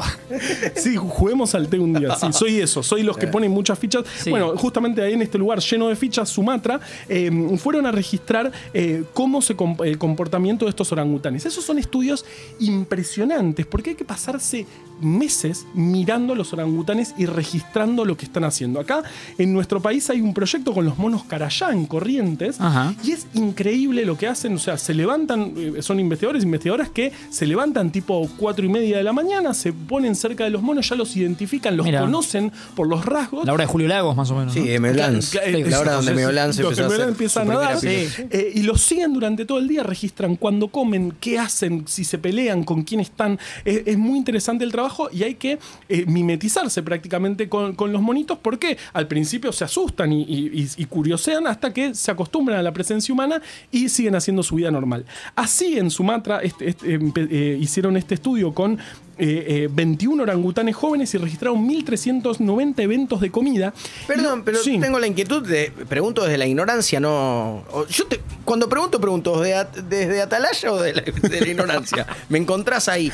Sí, 0.76 0.96
juguemos 0.98 1.31
al 1.54 1.68
té 1.68 1.80
un 1.80 1.94
día. 1.94 2.16
Sí, 2.16 2.28
soy 2.32 2.60
eso, 2.60 2.84
soy 2.84 3.04
los 3.04 3.18
que 3.18 3.28
ponen 3.28 3.52
muchas 3.52 3.78
fichas. 3.78 4.04
Sí. 4.18 4.30
Bueno, 4.30 4.56
justamente 4.58 5.02
ahí 5.02 5.14
en 5.14 5.22
este 5.22 5.38
lugar 5.38 5.60
lleno 5.60 5.88
de 5.88 5.96
fichas, 5.96 6.30
Sumatra, 6.30 6.80
eh, 7.08 7.32
fueron 7.58 7.86
a 7.86 7.92
registrar 7.92 8.52
eh, 8.74 9.04
cómo 9.14 9.42
se 9.42 9.56
el 9.86 9.98
comportamiento 9.98 10.66
de 10.66 10.70
estos 10.70 10.92
orangutanes. 10.92 11.46
Esos 11.46 11.64
son 11.64 11.78
estudios 11.78 12.26
impresionantes 12.60 13.66
porque 13.66 13.92
hay 13.92 13.96
que 13.96 14.06
pasarse 14.06 14.66
meses 15.02 15.66
mirando 15.74 16.34
a 16.34 16.36
los 16.36 16.54
orangutanes 16.54 17.14
y 17.18 17.26
registrando 17.26 18.06
lo 18.06 18.18
que 18.18 18.26
están 18.26 18.44
haciendo. 18.44 18.80
Acá 18.80 19.04
en 19.38 19.54
nuestro 19.54 19.82
país 19.82 20.10
hay 20.10 20.22
un 20.22 20.34
proyecto 20.34 20.74
con 20.74 20.86
los 20.86 20.98
monos 20.98 21.24
carayá 21.24 21.72
en 21.72 21.86
Corrientes 21.86 22.60
Ajá. 22.60 22.94
y 23.04 23.12
es 23.12 23.28
increíble 23.34 24.06
lo 24.06 24.18
que 24.18 24.28
hacen. 24.28 24.56
O 24.56 24.60
sea, 24.60 24.78
se 24.78 24.94
levantan, 24.94 25.54
eh, 25.58 25.82
son 25.82 26.00
investigadores, 26.00 26.44
investigadoras 26.44 26.90
que 26.90 27.12
se 27.30 27.46
levantan 27.46 27.92
tipo 27.92 28.30
cuatro 28.38 28.66
y 28.66 28.70
media 28.70 28.98
de 28.98 29.04
la 29.04 29.14
mañana, 29.14 29.54
se 29.54 29.74
ponen 29.74 30.16
cerca 30.16 30.44
de 30.44 30.50
los 30.50 30.62
monos, 30.62 30.88
ya 30.88 30.96
los 30.96 31.16
identifican, 31.16 31.78
los 31.78 31.86
Mira. 31.86 32.02
conocen 32.02 32.52
por 32.76 32.88
los 32.88 33.06
rasgos. 33.06 33.46
la 33.46 33.54
hora 33.54 33.64
de 33.66 33.72
Julio 33.72 33.88
Lagos, 33.88 34.16
más 34.16 34.30
o 34.32 34.36
menos. 34.36 34.56
¿no? 34.56 34.64
Sí, 34.64 34.80
Meolans. 34.80 35.30
Claro, 35.30 35.48
claro, 35.52 35.70
La 35.70 35.80
hora 35.80 35.92
donde 35.94 36.14
los 36.14 37.00
empezó 37.00 37.42
que 37.42 37.52
a 37.52 37.54
nadar 37.54 37.78
eh, 37.84 38.52
y 38.54 38.64
los 38.64 38.82
siguen 38.82 39.14
durante 39.14 39.46
todo 39.46 39.60
el 39.60 39.68
día, 39.68 39.84
registran 39.84 40.36
cuándo 40.36 40.68
comen, 40.68 41.14
qué 41.20 41.40
hacen, 41.40 41.86
si 41.88 42.04
se 42.04 42.18
pelean, 42.18 42.64
con 42.64 42.84
quién 42.84 43.00
están. 43.00 43.40
Es, 43.66 43.84
es 43.86 43.98
muy 43.98 44.18
interesante 44.18 44.64
el 44.64 44.72
trabajo 44.72 44.91
y 45.12 45.24
hay 45.24 45.36
que 45.36 45.60
eh, 45.90 46.06
mimetizarse 46.08 46.84
prácticamente 46.84 47.50
con, 47.50 47.76
con 47.76 47.92
los 47.92 48.02
monitos 48.02 48.38
porque 48.42 48.78
al 48.94 49.08
principio 49.08 49.52
se 49.52 49.64
asustan 49.64 50.12
y, 50.14 50.24
y- 50.24 50.62
y- 50.62 50.70
y 50.78 50.86
curiosean 50.86 51.48
hasta 51.48 51.74
que 51.74 51.94
se 51.96 52.12
acostumbran 52.12 52.60
a 52.60 52.64
la 52.64 52.72
presencia 52.74 53.14
humana 53.14 53.42
y 53.72 53.90
siguen 53.90 54.16
haciendo 54.16 54.44
su 54.44 54.56
vida 54.56 54.72
normal. 54.72 55.06
Así 55.36 55.78
en 55.78 55.90
Sumatra 55.92 56.40
este- 56.42 56.70
este, 56.70 57.00
eh, 57.16 57.58
hicieron 57.60 57.98
este 57.98 58.16
estudio 58.16 58.54
con 58.54 58.80
eh, 59.18 59.66
eh, 59.66 59.70
21 59.72 60.24
orangutanes 60.24 60.76
jóvenes 60.76 61.14
y 61.14 61.18
registraron 61.20 61.68
1.390 61.68 62.82
eventos 62.82 63.22
de 63.22 63.30
comida. 63.30 63.72
Perdón, 64.08 64.42
pero 64.44 64.58
Sí. 64.58 64.80
tengo 64.80 64.98
la 64.98 65.06
inquietud 65.06 65.46
de. 65.48 65.72
Pregunto 65.88 66.24
desde 66.24 66.40
la 66.40 66.48
ignorancia, 66.48 67.00
no. 67.00 67.64
Yo 67.90 68.08
te, 68.08 68.20
cuando 68.46 68.68
pregunto, 68.68 69.00
pregunto 69.00 69.40
¿desde, 69.42 69.68
desde 69.84 70.22
Atalaya 70.22 70.72
o 70.74 70.82
de 70.82 70.94
la, 70.96 71.02
de 71.04 71.42
la 71.42 71.48
ignorancia. 71.48 72.08
Me 72.30 72.40
encontrás 72.40 72.88
ahí. 72.88 73.12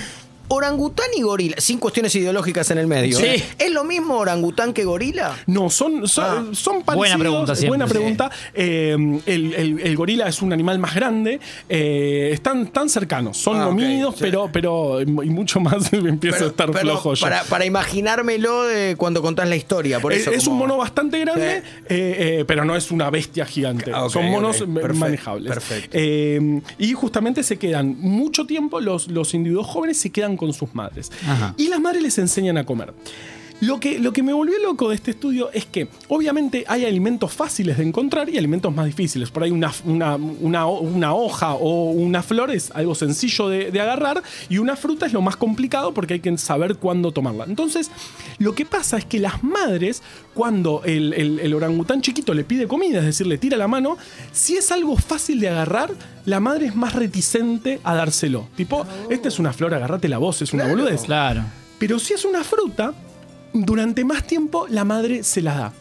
Orangután 0.49 1.07
y 1.15 1.21
gorila, 1.21 1.55
sin 1.59 1.77
cuestiones 1.77 2.15
ideológicas 2.15 2.71
en 2.71 2.77
el 2.77 2.87
medio. 2.87 3.17
Sí. 3.17 3.25
¿eh? 3.25 3.43
¿Es 3.59 3.71
lo 3.71 3.83
mismo 3.83 4.15
orangután 4.17 4.73
que 4.73 4.85
gorila? 4.85 5.35
No, 5.45 5.69
son, 5.69 6.07
son, 6.07 6.25
Ah. 6.25 6.45
son 6.53 6.83
parecidos. 6.83 6.95
Buena 6.95 7.17
pregunta 7.17 7.55
siempre, 7.55 7.69
Buena 7.69 7.87
sí. 7.87 7.93
pregunta. 7.93 8.31
Eh, 8.53 9.19
el, 9.25 9.53
el- 9.53 9.79
el 9.81 9.95
gorila 9.97 10.27
es 10.27 10.41
un 10.41 10.53
animal 10.53 10.79
más 10.79 10.95
grande. 10.95 11.39
eh, 11.69 12.29
están 12.31 12.67
tan 12.67 12.89
cercanos. 12.89 13.37
Son 13.37 13.57
Ah, 13.57 13.67
homínidos, 13.67 14.15
sí. 14.15 14.21
pero, 14.21 14.49
pero 14.51 15.01
y 15.01 15.05
mucho 15.05 15.59
más 15.59 15.91
empiezo 15.93 16.45
a 16.45 16.47
estar 16.47 16.67
pero 16.71 16.79
flojo 16.81 17.13
yo. 17.13 17.21
para, 17.21 17.43
para 17.43 17.65
imaginármelo 17.65 18.63
de 18.63 18.95
cuando 18.97 19.21
contás 19.21 19.49
la 19.49 19.55
historia. 19.57 19.99
Por 19.99 20.13
Es- 20.13 20.21
eso 20.21 20.31
es 20.31 20.43
como- 20.45 20.53
un 20.55 20.59
mono 20.59 20.77
bastante 20.77 21.19
grande, 21.19 21.61
Sí. 21.61 21.67
eh, 21.89 22.39
eh, 22.39 22.45
pero 22.47 22.63
no 22.63 22.75
es 22.75 22.89
una 22.91 23.09
bestia 23.09 23.45
gigante. 23.45 23.91
Ah, 23.93 24.07
Son 24.09 24.25
monos 24.29 24.61
eh, 24.61 24.65
manejables. 24.65 25.51
perfecto. 25.51 25.89
Eh, 25.91 26.61
y 26.77 26.93
justamente 26.93 27.43
se 27.43 27.57
quedan 27.57 27.97
mucho 27.99 28.45
tiempo, 28.45 28.79
los, 28.79 29.09
los 29.09 29.33
individuos 29.33 29.67
jóvenes 29.67 29.97
se 29.97 30.09
quedan 30.11 30.36
con 30.37 30.53
sus 30.53 30.73
madres. 30.73 31.11
Ajá. 31.27 31.53
Y 31.57 31.67
las 31.67 31.79
madres 31.79 32.03
les 32.03 32.17
enseñan 32.17 32.57
a 32.57 32.65
comer. 32.65 32.93
Lo 33.59 33.79
que, 33.79 33.97
lo 33.97 34.13
que 34.13 34.21
me 34.21 34.33
volvió 34.33 34.53
loco 34.59 34.89
de 34.89 34.95
este 34.95 35.09
estudio 35.11 35.49
es 35.51 35.65
que 35.65 35.87
obviamente 36.09 36.63
hay 36.67 36.85
alimentos 36.85 37.33
fáciles 37.33 37.77
de 37.79 37.83
encontrar 37.85 38.29
y 38.29 38.37
alimentos 38.37 38.71
más 38.75 38.85
difíciles. 38.85 39.31
Por 39.31 39.41
ahí 39.41 39.49
una, 39.49 39.73
una, 39.83 40.15
una 40.15 40.67
ho- 40.67 40.81
una 40.81 41.15
hoja 41.15 41.53
o 41.55 41.89
una 41.89 42.21
flor 42.21 42.51
es 42.51 42.69
algo 42.75 42.93
sencillo 42.93 43.49
de, 43.49 43.71
de 43.71 43.81
agarrar 43.81 44.21
y 44.47 44.59
una 44.59 44.75
fruta 44.75 45.07
es 45.07 45.13
lo 45.13 45.23
más 45.23 45.37
complicado 45.37 45.91
porque 45.91 46.13
hay 46.15 46.19
que 46.19 46.37
saber 46.37 46.75
cuándo 46.75 47.11
tomarla. 47.11 47.45
Entonces, 47.45 47.89
lo 48.37 48.53
que 48.53 48.63
pasa 48.65 48.99
es 48.99 49.05
que 49.05 49.17
las 49.19 49.43
madres, 49.43 50.03
cuando 50.35 50.83
el, 50.85 51.13
el- 51.13 51.39
el 51.39 51.53
orangután 51.55 52.01
chiquito 52.03 52.35
le 52.35 52.43
pide 52.43 52.67
comida, 52.67 52.99
es 52.99 53.05
decir, 53.05 53.25
le 53.25 53.39
tira 53.39 53.57
la 53.57 53.67
mano, 53.67 53.97
si 54.33 54.55
es 54.55 54.71
algo 54.71 54.95
fácil 54.97 55.39
de 55.39 55.49
agarrar, 55.49 55.89
la 56.25 56.39
madre 56.39 56.67
es 56.67 56.75
más 56.75 56.93
reticente 56.93 57.79
a 57.83 57.95
dárselo. 57.95 58.47
Tipo, 58.55 58.85
esta 59.09 59.29
es 59.29 59.39
una 59.39 59.51
flor, 59.51 59.73
agárrate 59.73 60.07
la 60.09 60.19
voz, 60.19 60.43
es 60.43 60.53
una 60.53 60.67
boludez. 60.67 61.01
Claro. 61.05 61.41
Pero 61.79 61.97
si 61.97 62.13
es 62.13 62.23
una 62.25 62.43
fruta, 62.43 62.93
durante 63.53 64.05
más 64.05 64.25
tiempo 64.25 64.67
la 64.69 64.83
madre 64.83 65.23
se 65.23 65.41
la 65.41 65.55
da. 65.55 65.73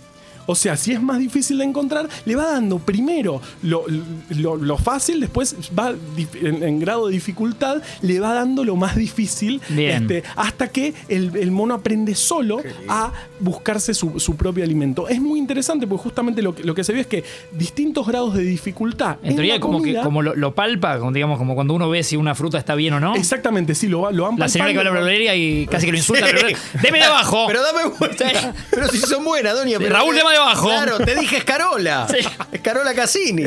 O 0.46 0.54
sea, 0.54 0.76
si 0.76 0.92
es 0.92 1.02
más 1.02 1.18
difícil 1.18 1.58
de 1.58 1.64
encontrar, 1.64 2.08
le 2.24 2.36
va 2.36 2.52
dando 2.52 2.78
primero 2.78 3.40
lo, 3.62 3.84
lo- 4.30 4.56
lo 4.56 4.78
fácil, 4.78 5.20
después 5.20 5.56
va 5.78 5.94
en, 6.40 6.62
en 6.62 6.78
grado 6.80 7.06
de 7.08 7.12
dificultad, 7.14 7.82
le 8.02 8.20
va 8.20 8.32
dando 8.34 8.64
lo 8.64 8.76
más 8.76 8.96
difícil, 8.96 9.60
este, 9.76 10.22
hasta 10.36 10.68
que 10.68 10.94
el, 11.08 11.36
el 11.36 11.50
mono 11.50 11.74
aprende 11.74 12.14
solo 12.14 12.60
a 12.88 13.12
buscarse 13.40 13.92
su, 13.94 14.18
su 14.20 14.36
propio 14.36 14.64
alimento. 14.64 15.08
Es 15.08 15.20
muy 15.20 15.38
interesante 15.38 15.86
porque 15.86 16.02
justamente 16.04 16.42
lo, 16.42 16.54
que- 16.54 16.64
lo 16.64 16.74
que 16.74 16.84
se 16.84 16.92
ve 16.92 17.00
es 17.00 17.06
que 17.06 17.24
distintos 17.52 18.06
grados 18.06 18.34
de 18.34 18.42
dificultad. 18.42 19.16
En 19.22 19.34
teoría, 19.34 19.54
la 19.54 19.60
como 19.60 19.82
que 19.82 19.94
como 20.02 20.22
lo, 20.22 20.34
lo 20.34 20.54
palpa, 20.54 20.98
como, 20.98 21.12
digamos, 21.12 21.38
como 21.38 21.54
cuando 21.54 21.74
uno 21.74 21.88
ve 21.88 22.02
si 22.02 22.16
una 22.16 22.34
fruta 22.34 22.58
está 22.58 22.74
bien 22.74 22.94
o 22.94 23.00
no. 23.00 23.14
Exactamente, 23.16 23.74
sí, 23.74 23.88
lo, 23.88 24.10
lo 24.12 24.24
van 24.24 24.38
La 24.38 24.48
señora 24.48 24.70
que 24.70 24.76
va 24.76 24.82
a 24.82 24.84
la 24.84 24.90
verdulería 24.92 25.34
y 25.34 25.66
casi 25.66 25.86
que 25.86 25.92
lo 25.92 25.98
insulta. 25.98 26.26
pero, 26.30 26.48
¡Deme 26.82 26.98
de 26.98 27.04
abajo! 27.04 27.44
Pero 27.48 27.62
dame 27.62 27.90
vuelta. 27.98 28.28
Sí. 28.28 28.36
Pero 28.70 28.88
si 28.88 28.98
son 28.98 29.24
buenas, 29.24 29.54
doña. 29.54 29.78
pero- 29.78 29.94
Raúl, 29.94 30.14
dame 30.16 30.35
Claro, 30.62 30.98
te 30.98 31.14
dije 31.16 31.38
Escarola. 31.38 32.06
Sí. 32.10 32.26
Escarola 32.52 32.94
Cassini. 32.94 33.44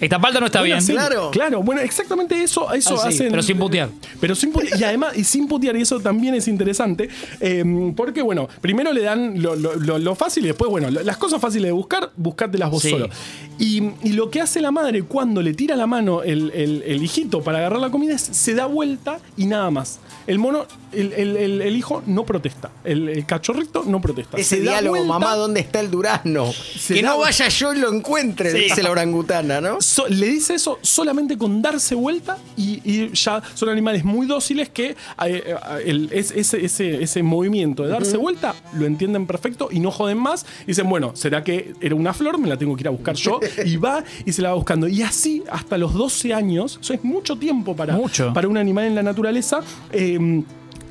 Esta 0.00 0.18
palta 0.18 0.40
no 0.40 0.46
está 0.46 0.62
bien. 0.62 0.82
Claro. 0.86 1.30
Claro, 1.30 1.62
bueno, 1.62 1.82
exactamente 1.82 2.42
eso, 2.42 2.72
eso 2.72 2.94
Ah, 2.94 3.02
sí, 3.02 3.08
hacen. 3.16 3.28
pero 3.30 3.42
sin 3.42 3.58
putear. 3.58 3.90
Pero 4.18 4.34
sin 4.34 4.50
putear. 4.50 4.80
Y 4.80 4.84
además, 4.84 5.14
y 5.14 5.24
sin 5.24 5.46
putear, 5.46 5.76
y 5.76 5.82
eso 5.82 6.00
también 6.00 6.34
es 6.34 6.48
interesante. 6.48 7.10
eh, 7.40 7.92
porque, 7.94 8.22
bueno, 8.22 8.48
primero 8.62 8.94
le 8.94 9.02
dan 9.02 9.42
lo, 9.42 9.54
lo- 9.56 9.76
lo- 9.76 9.98
lo 9.98 10.14
fácil 10.14 10.44
y 10.44 10.46
después, 10.48 10.70
bueno, 10.70 10.90
lo- 10.90 11.02
las 11.02 11.18
cosas 11.18 11.38
fáciles 11.38 11.66
de 11.66 11.72
buscar, 11.72 12.10
buscártelas 12.16 12.70
vos 12.70 12.82
Sí. 12.82 12.90
solo. 12.90 13.10
Y, 13.58 13.90
y 14.02 14.12
lo 14.12 14.30
que 14.30 14.40
hace 14.40 14.62
la 14.62 14.70
madre 14.70 15.02
cuando 15.02 15.42
le 15.42 15.52
tira 15.52 15.76
la 15.76 15.86
mano 15.86 16.22
el, 16.22 16.50
el- 16.54 16.82
el 16.86 17.02
hijito 17.02 17.42
para 17.42 17.58
agarrar 17.58 17.80
la 17.80 17.90
comida 17.90 18.14
es 18.14 18.22
se 18.22 18.54
da 18.54 18.64
vuelta 18.64 19.18
y 19.36 19.44
nada 19.44 19.70
más. 19.70 19.98
El 20.26 20.38
mono, 20.38 20.64
el, 20.92 21.12
el- 21.12 21.36
el- 21.36 21.62
el 21.62 21.76
hijo 21.76 22.02
no 22.06 22.24
protesta. 22.24 22.70
El, 22.84 23.08
el 23.08 23.26
cachorrito 23.26 23.84
no 23.86 24.00
protesta. 24.00 24.36
Ese 24.36 24.56
Se 24.56 24.62
diálogo, 24.62 24.96
vuelta, 24.96 25.08
mamá, 25.08 25.34
¿dónde 25.36 25.60
está 25.60 25.80
el 25.80 25.90
durazno? 25.90 26.50
Que 26.88 27.02
da- 27.02 27.10
no 27.10 27.18
vaya 27.18 27.48
yo 27.48 27.72
y 27.74 27.78
lo 27.78 27.92
encuentre, 27.92 28.52
dice 28.52 28.82
la 28.82 28.90
orangutana, 28.90 29.60
¿no? 29.60 29.80
So- 29.80 30.08
le 30.08 30.26
dice 30.28 30.54
eso 30.54 30.78
solamente 30.82 31.36
con 31.38 31.62
darse 31.62 31.94
vuelta 31.94 32.38
y, 32.56 32.80
y 32.84 33.10
ya 33.14 33.42
son 33.54 33.68
animales 33.68 34.04
muy 34.04 34.26
dóciles 34.26 34.68
que 34.68 34.90
eh, 34.90 35.54
eh, 35.84 36.08
ese, 36.12 36.64
ese- 36.64 37.02
ese 37.02 37.22
movimiento 37.22 37.82
de 37.84 37.88
darse 37.90 38.16
vuelta 38.16 38.54
lo 38.74 38.86
entienden 38.86 39.26
perfecto 39.26 39.68
y 39.70 39.80
no 39.80 39.90
joden 39.90 40.18
más. 40.18 40.44
Y 40.64 40.68
dicen, 40.68 40.88
bueno, 40.88 41.12
¿será 41.14 41.44
que 41.44 41.72
era 41.80 41.94
una 41.94 42.12
flor? 42.14 42.38
Me 42.38 42.48
la 42.48 42.56
tengo 42.56 42.74
que 42.76 42.82
ir 42.82 42.88
a 42.88 42.90
buscar 42.90 43.14
yo. 43.16 43.40
Y 43.64 43.76
va 43.76 44.02
y 44.24 44.32
se 44.32 44.42
la 44.42 44.50
va 44.50 44.54
buscando. 44.56 44.88
Y 44.88 45.02
así 45.02 45.42
hasta 45.50 45.76
los 45.78 45.94
12 45.94 46.32
años, 46.34 46.78
eso 46.80 46.92
es 46.94 47.04
mucho 47.04 47.36
tiempo 47.36 47.76
para, 47.76 47.94
Mucho. 47.94 48.32
para 48.32 48.48
un 48.48 48.56
animal 48.56 48.86
en 48.86 48.94
la 48.94 49.02
naturaleza. 49.02 49.60
eh, 49.92 50.42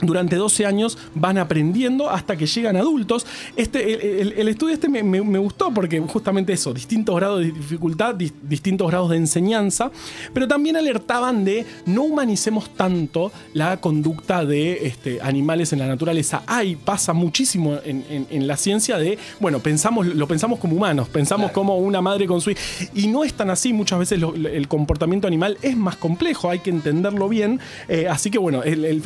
durante 0.02 0.36
12 0.36 0.66
años 0.66 0.98
van 1.16 1.38
aprendiendo 1.38 2.10
hasta 2.10 2.38
que 2.38 2.46
llegan 2.46 2.76
adultos. 2.78 3.26
Este, 3.56 3.94
el, 3.94 4.20
el- 4.30 4.34
el 4.40 4.48
estudio 4.48 4.74
este 4.74 4.90
me, 4.90 5.04
me- 5.04 5.22
me 5.22 5.40
gustó 5.40 5.72
porque 5.74 6.00
justamente 6.00 6.54
eso, 6.54 6.74
distintos 6.74 7.16
grados 7.16 7.40
de 7.42 7.52
dificultad, 7.52 8.16
dis- 8.16 8.34
distintos 8.44 8.88
grados 8.90 9.10
de 9.10 9.18
enseñanza, 9.18 9.92
pero 10.34 10.48
también 10.48 10.76
alertaban 10.78 11.44
de 11.46 11.66
no 11.86 12.04
humanicemos 12.04 12.70
tanto 12.76 13.32
la 13.54 13.78
conducta 13.82 14.46
de 14.46 14.88
este, 14.88 15.22
animales 15.22 15.74
en 15.74 15.80
la 15.80 15.88
naturaleza. 15.88 16.44
Hay, 16.48 16.76
pasa 16.76 17.14
muchísimo 17.14 17.78
en, 17.84 18.06
en- 18.10 18.28
en 18.30 18.48
la 18.48 18.58
ciencia 18.58 18.98
de, 18.98 19.18
bueno, 19.40 19.60
pensamos, 19.60 20.06
lo 20.08 20.28
pensamos 20.28 20.60
como 20.60 20.76
humanos, 20.76 21.10
pensamos 21.10 21.52
como 21.52 21.78
una 21.78 22.02
madre 22.02 22.26
con 22.28 22.42
su 22.42 22.52
hijo, 22.52 22.60
y 22.94 23.08
no 23.08 23.24
es 23.24 23.34
tan 23.34 23.50
así, 23.50 23.74
muchas 23.74 24.00
veces 24.00 24.20
lo- 24.20 24.34
el 24.36 24.68
comportamiento 24.68 25.28
animal 25.28 25.58
es 25.62 25.76
más 25.76 25.96
complejo, 25.98 26.50
hay 26.50 26.60
que 26.60 26.70
entenderlo 26.70 27.28
bien, 27.30 27.60
eh, 27.88 28.08
así 28.10 28.30
que 28.32 28.38
bueno, 28.38 28.64
el, 28.64 28.86
el- 28.86 29.02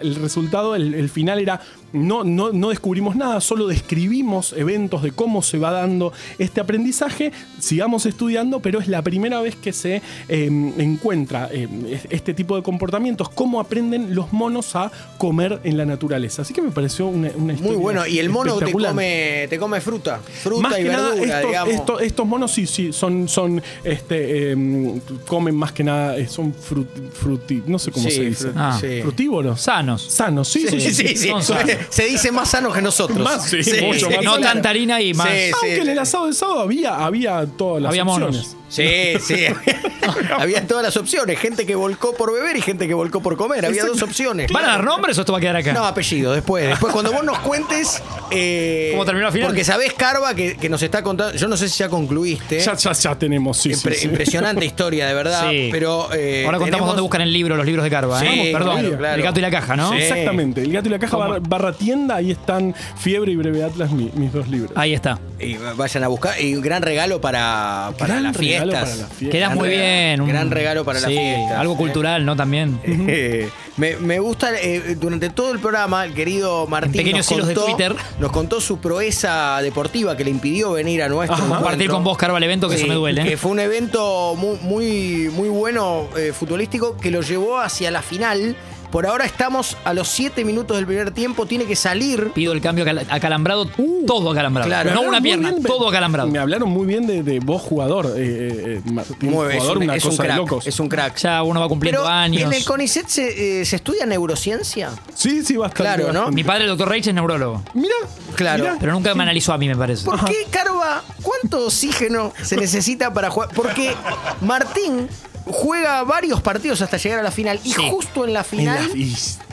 el 0.00 0.14
resultado, 0.16 0.35
el, 0.40 0.94
el 0.94 1.08
final 1.08 1.38
era, 1.38 1.60
no, 1.92 2.24
no, 2.24 2.52
no 2.52 2.68
descubrimos 2.70 3.16
nada, 3.16 3.40
solo 3.40 3.66
describimos 3.66 4.52
eventos 4.52 5.02
de 5.02 5.12
cómo 5.12 5.42
se 5.42 5.58
va 5.58 5.70
dando 5.70 6.12
este 6.38 6.60
aprendizaje, 6.60 7.32
sigamos 7.58 8.04
estudiando, 8.06 8.60
pero 8.60 8.80
es 8.80 8.88
la 8.88 9.02
primera 9.02 9.40
vez 9.40 9.56
que 9.56 9.72
se 9.72 10.02
eh, 10.28 10.72
encuentra 10.78 11.48
eh, 11.52 11.68
es- 11.90 12.06
este 12.10 12.34
tipo 12.34 12.56
de 12.56 12.62
comportamientos, 12.62 13.28
cómo 13.30 13.60
aprenden 13.60 14.14
los 14.14 14.32
monos 14.32 14.76
a 14.76 14.90
comer 15.18 15.60
en 15.64 15.76
la 15.76 15.86
naturaleza. 15.86 16.42
Así 16.42 16.52
que 16.52 16.62
me 16.62 16.70
pareció 16.70 17.06
una, 17.06 17.28
una 17.36 17.44
Muy 17.44 17.54
historia 17.54 17.78
bueno. 17.78 18.06
Y 18.06 18.18
el 18.18 18.28
mono 18.30 18.56
te 18.58 18.72
come, 18.72 19.46
te 19.48 19.58
come 19.58 19.80
fruta. 19.80 20.18
Fruta 20.42 20.62
Más 20.68 20.78
y 20.78 20.82
que 20.82 20.88
verdura, 20.88 21.08
nada, 21.14 21.22
estos, 21.22 21.46
digamos. 21.50 21.74
estos- 21.74 22.02
estos 22.02 22.26
monos 22.26 22.52
sí, 22.52 22.66
sí, 22.66 22.92
son, 22.92 23.28
son 23.28 23.62
este, 23.84 24.50
em, 24.52 25.00
comen 25.26 25.54
más 25.54 25.72
que 25.72 25.84
nada, 25.84 26.14
son 26.28 26.52
frut, 26.52 26.88
fruti- 27.22 27.62
no 27.66 27.78
sé 27.78 27.90
cómo 27.90 28.08
Sí, 28.08 28.14
se 28.16 28.24
dice. 28.24 28.48
fru- 28.48 28.52
Ah. 28.56 28.78
sí. 28.80 29.00
Frutívoros. 29.02 29.60
Sanos. 29.60 30.02
Sanos, 30.02 30.25
sí, 30.44 30.66
sí, 30.68 30.80
Sí, 30.80 30.80
sí. 30.80 31.08
sí, 31.08 31.16
sí. 31.16 31.28
Son 31.28 31.42
sanos. 31.42 31.70
Se 31.90 32.04
dice 32.04 32.30
más 32.32 32.50
sano 32.50 32.72
que 32.72 32.82
nosotros. 32.82 33.18
Más, 33.18 33.48
sí, 33.48 33.58
mucho 33.82 34.10
más 34.10 34.24
No 34.24 34.34
sano. 34.34 34.46
tanta 34.46 34.70
harina 34.70 35.00
y 35.00 35.14
más. 35.14 35.28
Sí, 35.28 35.50
Aunque 35.54 35.76
en 35.82 35.88
el 35.88 35.98
asado 35.98 36.26
de 36.26 36.32
sábado 36.32 36.60
había, 36.60 36.96
había 37.04 37.46
todas 37.46 37.82
las 37.82 37.90
Había 37.90 38.04
opciones. 38.04 38.56
Sí, 38.68 39.14
sí. 39.20 39.46
Había 40.38 40.66
todas 40.66 40.82
las 40.84 40.96
opciones. 40.96 41.38
Gente 41.38 41.66
que 41.66 41.74
volcó 41.74 42.14
por 42.14 42.32
beber 42.32 42.56
y 42.56 42.60
gente 42.62 42.86
que 42.88 42.94
volcó 42.94 43.20
por 43.22 43.36
comer. 43.36 43.64
Había 43.66 43.84
dos 43.84 44.02
opciones. 44.02 44.50
¿Van 44.52 44.64
a 44.64 44.68
dar 44.68 44.84
nombres 44.84 45.16
o 45.18 45.20
esto 45.22 45.32
va 45.32 45.38
a 45.38 45.40
quedar 45.40 45.56
acá? 45.56 45.72
No, 45.72 45.84
apellido, 45.84 46.32
después. 46.32 46.68
Después, 46.68 46.92
cuando 46.92 47.12
vos 47.12 47.24
nos 47.24 47.38
cuentes. 47.40 48.02
eh, 48.30 48.90
¿Cómo 48.92 49.04
terminó 49.04 49.26
la 49.26 49.32
final? 49.32 49.48
Porque 49.48 49.64
sabés, 49.64 49.92
Carva, 49.94 50.34
que, 50.34 50.56
que 50.56 50.68
nos 50.68 50.82
está 50.82 51.02
contando. 51.02 51.36
Yo 51.36 51.48
no 51.48 51.56
sé 51.56 51.68
si 51.68 51.78
ya 51.78 51.88
concluiste. 51.88 52.60
Ya, 52.60 52.74
ya, 52.74 52.92
ya 52.92 53.14
tenemos, 53.18 53.56
sí, 53.56 53.74
sí, 53.74 53.80
Impre- 53.88 53.94
sí. 53.94 54.06
Impresionante 54.08 54.64
historia, 54.64 55.06
de 55.06 55.14
verdad. 55.14 55.50
Sí. 55.50 55.68
Pero. 55.72 56.08
eh, 56.12 56.42
Ahora 56.44 56.58
contamos 56.58 56.70
tenemos- 56.70 56.86
dónde 56.88 57.02
buscan 57.02 57.20
el 57.22 57.32
libro, 57.32 57.56
los 57.56 57.66
libros 57.66 57.84
de 57.84 57.90
Carva. 57.90 58.20
Sí, 58.20 58.26
¿eh? 58.26 58.50
Perdón, 58.52 58.80
claro, 58.80 58.98
claro. 58.98 59.14
el 59.16 59.22
gato 59.22 59.38
y 59.38 59.42
la 59.42 59.50
caja, 59.50 59.76
¿no? 59.76 59.90
Sí. 59.92 59.98
Exactamente. 59.98 60.62
El 60.62 60.72
gato 60.72 60.88
y 60.88 60.92
la 60.92 60.98
caja 60.98 61.16
barra, 61.40 61.72
tienda, 61.72 62.16
ahí 62.16 62.30
están 62.30 62.74
Fiebre 62.98 63.32
y 63.32 63.36
Breve 63.36 63.62
Atlas, 63.64 63.90
mi- 63.90 64.10
mis 64.14 64.32
dos 64.32 64.48
libros. 64.48 64.72
Ahí 64.74 64.94
está. 64.94 65.18
Y 65.38 65.56
vayan 65.56 66.04
a 66.04 66.08
buscar. 66.08 66.40
Y 66.40 66.54
un 66.54 66.62
gran 66.62 66.82
regalo 66.82 67.20
para, 67.20 67.92
para 67.98 68.14
Gran 68.14 68.22
las 68.24 68.36
regalo 68.36 68.55
fiestas. 68.62 68.82
para 68.84 68.96
las 68.96 69.08
fiestas. 69.12 69.28
Queda 69.30 69.46
Gran 69.46 69.58
muy 69.58 69.68
bien. 69.68 70.20
un- 70.20 70.28
gran 70.28 70.50
regalo 70.50 70.84
para 70.84 71.00
las 71.00 71.10
sí, 71.10 71.16
fiestas, 71.16 71.58
Algo 71.58 71.74
¿eh? 71.74 71.76
cultural, 71.76 72.24
¿no? 72.24 72.36
También. 72.36 72.78
Eh, 72.84 73.48
me, 73.76 73.96
me 73.96 74.18
gusta, 74.18 74.50
eh, 74.60 74.96
durante 74.98 75.30
todo 75.30 75.52
el 75.52 75.58
programa, 75.58 76.04
el 76.04 76.14
querido 76.14 76.66
Martín 76.66 76.92
pequeños 76.92 77.26
nos 77.30 77.32
hilos 77.32 77.48
de 77.48 77.54
contó, 77.54 77.70
Twitter. 77.70 77.96
nos 78.20 78.32
contó 78.32 78.60
su 78.60 78.78
proeza 78.78 79.60
deportiva 79.62 80.16
que 80.16 80.24
le 80.24 80.30
impidió 80.30 80.72
venir 80.72 81.02
a 81.02 81.08
nuestro 81.08 81.36
Ajá. 81.36 81.46
Compartir 81.56 81.90
con 81.90 82.02
vos, 82.04 82.16
Carva, 82.16 82.38
el 82.38 82.44
evento, 82.44 82.68
que 82.68 82.76
Sí, 82.76 82.82
eso 82.82 82.88
me 82.88 82.94
duele. 82.94 83.22
Que 83.24 83.32
¿eh? 83.32 83.36
fue 83.36 83.50
un 83.50 83.60
evento 83.60 84.34
muy, 84.36 84.58
muy, 84.62 85.28
muy 85.32 85.48
bueno 85.48 86.08
eh, 86.16 86.32
futbolístico 86.32 86.96
que 86.96 87.10
lo 87.10 87.20
llevó 87.22 87.58
hacia 87.60 87.90
la 87.90 88.02
final. 88.02 88.56
Por 88.90 89.06
ahora 89.06 89.24
estamos 89.26 89.76
a 89.84 89.92
los 89.92 90.08
7 90.08 90.44
minutos 90.44 90.76
del 90.76 90.86
primer 90.86 91.10
tiempo. 91.10 91.46
Tiene 91.46 91.64
que 91.64 91.76
salir. 91.76 92.30
Pido 92.32 92.52
el 92.52 92.60
cambio 92.60 92.84
acal- 92.84 93.06
acalambrado, 93.10 93.66
todo 94.06 94.30
acalambrado. 94.30 94.68
Claro. 94.68 94.94
No 94.94 95.02
una 95.02 95.20
pierna, 95.20 95.50
bien 95.50 95.62
todo 95.62 95.88
acalambrado. 95.88 96.28
Me 96.28 96.38
hablaron 96.38 96.68
muy 96.70 96.86
bien 96.86 97.06
de, 97.06 97.22
de 97.22 97.40
vos, 97.40 97.60
jugador. 97.62 98.06
eh, 98.16 98.80
eh, 98.86 98.90
Martín, 98.90 99.30
Muy- 99.30 99.48
es 99.48 99.54
jugador, 99.54 99.76
un, 99.78 99.82
una 99.84 99.96
es 99.96 100.04
un 100.04 100.10
cosa 100.10 100.22
de 100.22 100.28
crack. 100.28 100.38
locos. 100.38 100.66
Es 100.66 100.80
un 100.80 100.88
crack. 100.88 101.16
Ya 101.18 101.42
uno 101.42 101.60
va 101.60 101.68
cumpliendo 101.68 102.02
Pero 102.02 102.08
años. 102.12 102.42
en 102.42 102.52
el 102.52 102.64
CONICET 102.64 103.06
se, 103.08 103.60
eh, 103.60 103.64
se 103.64 103.76
estudia 103.76 104.06
neurociencia. 104.06 104.90
Sí, 105.14 105.42
sí, 105.44 105.56
bastante. 105.56 105.82
Claro, 105.82 106.04
¿no? 106.12 106.20
bastante. 106.20 106.34
Mi 106.34 106.44
padre, 106.44 106.64
el 106.64 106.70
doctor 106.70 106.88
Reich, 106.88 107.06
es 107.06 107.14
neurólogo. 107.14 107.62
Mira, 107.74 107.94
Claro. 108.34 108.64
mira. 108.64 108.76
Pero 108.80 108.92
nunca 108.92 109.14
me 109.14 109.22
analizó 109.24 109.52
a 109.52 109.58
mí, 109.58 109.68
me 109.68 109.76
parece. 109.76 110.04
¿Por 110.04 110.24
qué, 110.24 110.46
Carva, 110.50 111.02
cuánto 111.22 111.66
oxígeno 111.66 112.32
se 112.42 112.56
necesita 112.56 113.12
para 113.12 113.30
jugar? 113.30 113.50
Porque 113.54 113.94
Martín 114.40 115.08
juega 115.46 116.02
varios 116.04 116.40
partidos 116.42 116.82
hasta 116.82 116.96
llegar 116.96 117.20
a 117.20 117.22
la 117.22 117.30
final 117.30 117.58
y 117.64 117.72
Sí. 117.72 117.88
justo 117.90 118.24
en 118.24 118.32
la 118.32 118.40
En 118.40 118.44
final 118.44 118.90
la- 118.94 119.06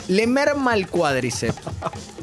le 0.07 0.27
merma 0.27 0.73
el 0.73 0.87
cuádriceps. 0.87 1.55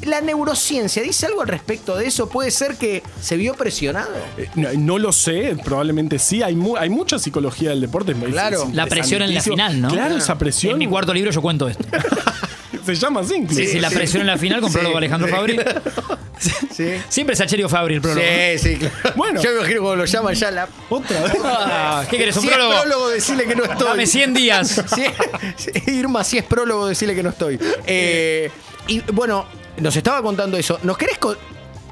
La 0.02 0.20
neurociencia 0.20 1.02
dice 1.02 1.26
algo 1.26 1.42
al 1.42 1.48
respecto 1.48 1.96
de 1.96 2.06
eso. 2.06 2.28
¿Puede 2.28 2.50
ser 2.50 2.76
que 2.76 3.02
se 3.22 3.36
vio 3.36 3.54
presionado? 3.54 4.10
eh, 4.36 4.48
no, 4.54 4.68
no 4.74 4.98
lo 4.98 5.12
sé, 5.12 5.56
probablemente 5.64 6.18
sí. 6.18 6.42
Hay, 6.42 6.54
mu- 6.56 6.76
hay 6.76 6.90
mucha 6.90 7.18
psicología 7.18 7.70
del 7.70 7.80
deporte. 7.80 8.12
es- 8.12 8.18
Claro. 8.18 8.64
es 8.68 8.74
La 8.74 8.86
presión 8.86 9.22
en 9.22 9.28
la 9.34 9.38
interesantísimo. 9.40 9.56
final, 9.56 9.80
¿no? 9.80 9.88
Claro, 9.88 10.16
esa 10.16 10.36
presión. 10.36 10.72
En 10.72 10.78
mi 10.78 10.86
cuarto 10.88 11.14
libro 11.14 11.30
yo 11.30 11.40
cuento 11.42 11.68
esto. 11.68 11.84
Se 12.84 12.94
llama 12.94 13.20
así, 13.20 13.34
incluso. 13.34 13.60
Sí, 13.60 13.66
sí, 13.66 13.78
la 13.78 13.90
presión 13.90 14.22
en 14.22 14.26
la 14.28 14.38
final 14.38 14.60
con 14.60 14.72
prólogo 14.72 14.92
de 14.94 14.98
Alejandro 14.98 15.28
Fabri. 15.28 15.58
Sí. 16.70 16.94
Siempre 17.08 17.34
es 17.34 17.40
Acherio 17.40 17.68
Fabri 17.68 17.96
el 17.96 18.00
prólogo. 18.00 18.26
Sí, 18.26 18.58
sí, 18.58 18.76
claro. 18.76 19.12
Bueno. 19.16 19.42
Yo 19.42 19.50
me 19.50 19.56
imagino 19.58 19.80
cómo 19.82 19.96
lo 19.96 20.04
llaman 20.04 20.34
ya 20.34 20.50
la. 20.50 20.68
Otra 20.88 21.20
vez. 21.22 21.32
Ah, 21.44 22.04
¿Qué 22.08 22.16
querés? 22.16 22.36
¿Un 22.36 22.42
si 22.42 22.48
prólogo? 22.48 22.72
es 22.72 22.80
prólogo, 22.80 23.08
decirle 23.10 23.46
que 23.46 23.56
no 23.56 23.64
estoy. 23.64 23.88
Dame 23.88 24.06
100 24.06 24.34
días. 24.34 24.84
Irma, 25.86 26.24
si 26.24 26.38
es 26.38 26.44
prólogo, 26.44 26.86
decirle 26.88 27.14
que 27.14 27.22
no 27.22 27.30
estoy. 27.30 27.58
Eh, 27.86 28.50
y 28.86 29.00
bueno, 29.12 29.46
nos 29.78 29.94
estaba 29.96 30.22
contando 30.22 30.56
eso. 30.56 30.78
¿Nos 30.82 30.96
querés, 30.96 31.18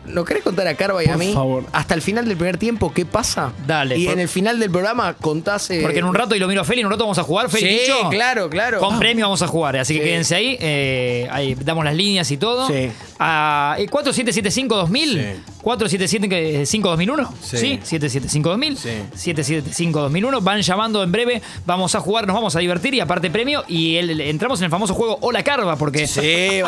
¿nos 0.08 0.24
querés 0.24 0.42
contar 0.42 0.66
a 0.66 0.74
Carva 0.74 1.02
y 1.02 1.06
a 1.06 1.10
Por 1.12 1.18
mí 1.18 1.32
favor. 1.32 1.64
hasta 1.72 1.94
el 1.94 2.02
final 2.02 2.26
del 2.26 2.36
primer 2.36 2.56
tiempo 2.58 2.92
qué 2.92 3.04
pasa? 3.06 3.52
Dale, 3.66 3.96
Y 3.98 4.04
por- 4.06 4.14
en 4.14 4.20
el 4.20 4.28
final 4.28 4.58
del 4.58 4.70
programa 4.70 5.14
contás. 5.14 5.70
eh, 5.70 5.80
Porque 5.82 5.98
en 6.00 6.04
un 6.04 6.14
rato, 6.14 6.34
y 6.34 6.38
lo 6.38 6.48
miro 6.48 6.60
a 6.62 6.64
Feli, 6.64 6.80
en 6.80 6.86
un 6.86 6.92
rato 6.92 7.04
vamos 7.04 7.18
a 7.18 7.22
jugar, 7.22 7.48
Feli. 7.50 7.68
Sí, 7.68 7.78
dicho. 7.80 8.08
claro, 8.10 8.48
claro. 8.50 8.78
Con 8.80 8.98
premio 8.98 9.26
vamos 9.26 9.42
a 9.42 9.46
jugar, 9.46 9.76
así 9.76 9.94
que 9.94 10.00
Sí. 10.00 10.06
quédense 10.06 10.34
ahí. 10.34 10.56
eh, 10.60 11.28
ahí 11.30 11.54
damos 11.54 11.84
las 11.84 11.94
líneas 11.94 12.30
y 12.30 12.36
todo. 12.36 12.66
Sí. 12.68 12.90
A, 13.18 13.76
eh, 13.78 13.86
4775-2000. 13.88 15.12
Sí. 15.12 15.42
4775-2001. 15.62 17.28
Sí. 17.42 17.80
Sí. 17.82 17.98
775-2000. 17.98 18.76
Sí. 18.76 19.32
775-2001. 19.32 20.42
Van 20.42 20.60
llamando 20.62 21.02
en 21.02 21.12
breve. 21.12 21.42
Vamos 21.66 21.94
a 21.94 22.00
jugar, 22.00 22.26
nos 22.26 22.34
vamos 22.34 22.54
a 22.56 22.58
divertir 22.60 22.94
y 22.94 23.00
aparte 23.00 23.30
premio. 23.30 23.64
Y 23.68 23.96
el- 23.96 24.20
entramos 24.20 24.60
en 24.60 24.64
el 24.66 24.70
famoso 24.70 24.94
juego 24.94 25.18
Hola 25.20 25.42
Carva, 25.42 25.76
porque 25.76 26.06
Sí, 26.06 26.20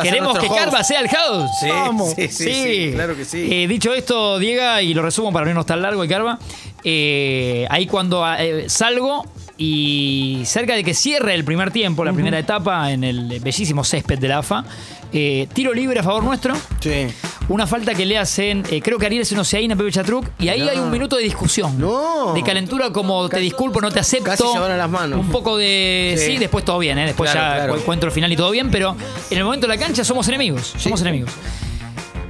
queremos 0.02 0.38
que 0.38 0.46
host. 0.48 0.58
Carva 0.58 0.84
sea 0.84 1.00
el 1.00 1.06
host. 1.06 1.54
Sí, 1.60 1.68
Vamos. 1.68 2.12
sí, 2.14 2.28
sí, 2.28 2.52
sí, 2.52 2.90
claro 2.94 3.16
que 3.16 3.24
sí. 3.24 3.48
Eh, 3.50 3.66
dicho 3.68 3.92
esto, 3.94 4.38
Diego, 4.38 4.80
y 4.80 4.94
lo 4.94 5.02
resumo 5.02 5.32
para 5.32 5.44
no 5.46 5.50
irnos 5.50 5.66
tan 5.66 5.82
largo 5.82 6.04
y 6.04 6.08
Carva, 6.08 6.38
eh, 6.84 7.66
ahí 7.70 7.86
cuando 7.86 8.24
eh, 8.38 8.68
salgo 8.68 9.24
y 9.62 10.40
cerca 10.46 10.74
de 10.74 10.82
que 10.82 10.94
cierre 10.94 11.34
el 11.34 11.44
primer 11.44 11.70
tiempo, 11.70 12.02
la 12.02 12.14
primera 12.14 12.38
etapa 12.38 12.90
en 12.92 13.04
el 13.04 13.40
bellísimo 13.40 13.84
césped 13.84 14.18
de 14.18 14.26
la 14.26 14.38
AFA, 14.38 14.64
eh, 15.12 15.46
tiro 15.52 15.74
libre 15.74 16.00
a 16.00 16.02
favor 16.02 16.24
nuestro. 16.24 16.54
Sí. 16.80 17.08
Una 17.50 17.66
falta 17.66 17.94
que 17.94 18.06
le 18.06 18.16
hacen, 18.16 18.62
eh, 18.70 18.80
creo 18.80 18.96
que 18.98 19.04
Ariel 19.04 19.20
es 19.20 19.30
Oceaína, 19.36 19.76
Pepe 19.76 19.90
Chatruc, 19.92 20.24
y 20.38 20.48
ahí 20.48 20.60
No. 20.60 20.70
hay 20.70 20.78
un 20.78 20.90
minuto 20.90 21.16
de 21.16 21.24
discusión. 21.24 21.78
No. 21.78 22.32
De 22.32 22.42
calentura 22.42 22.90
como 22.90 23.28
te 23.28 23.38
disculpo, 23.38 23.82
no 23.82 23.90
te 23.90 24.00
acepto. 24.00 24.24
Casi 24.30 24.44
se 24.50 24.58
van 24.58 24.70
a 24.72 24.78
las 24.78 24.88
manos. 24.88 25.20
Un 25.20 25.28
poco 25.30 25.58
de. 25.58 26.14
Sí. 26.16 26.24
Sí, 26.32 26.38
después 26.38 26.64
todo 26.64 26.78
bien, 26.78 26.98
¿eh? 26.98 27.04
Después 27.04 27.30
Claro, 27.30 27.48
ya 27.50 27.56
claro. 27.66 27.76
encuentro 27.76 28.08
el 28.08 28.14
final 28.14 28.32
y 28.32 28.36
todo 28.36 28.50
bien, 28.52 28.70
pero 28.70 28.96
en 29.30 29.36
el 29.36 29.44
momento 29.44 29.66
de 29.66 29.74
la 29.76 29.78
cancha 29.78 30.04
somos 30.04 30.26
enemigos. 30.28 30.72
Somos 30.78 31.02
enemigos. 31.02 31.32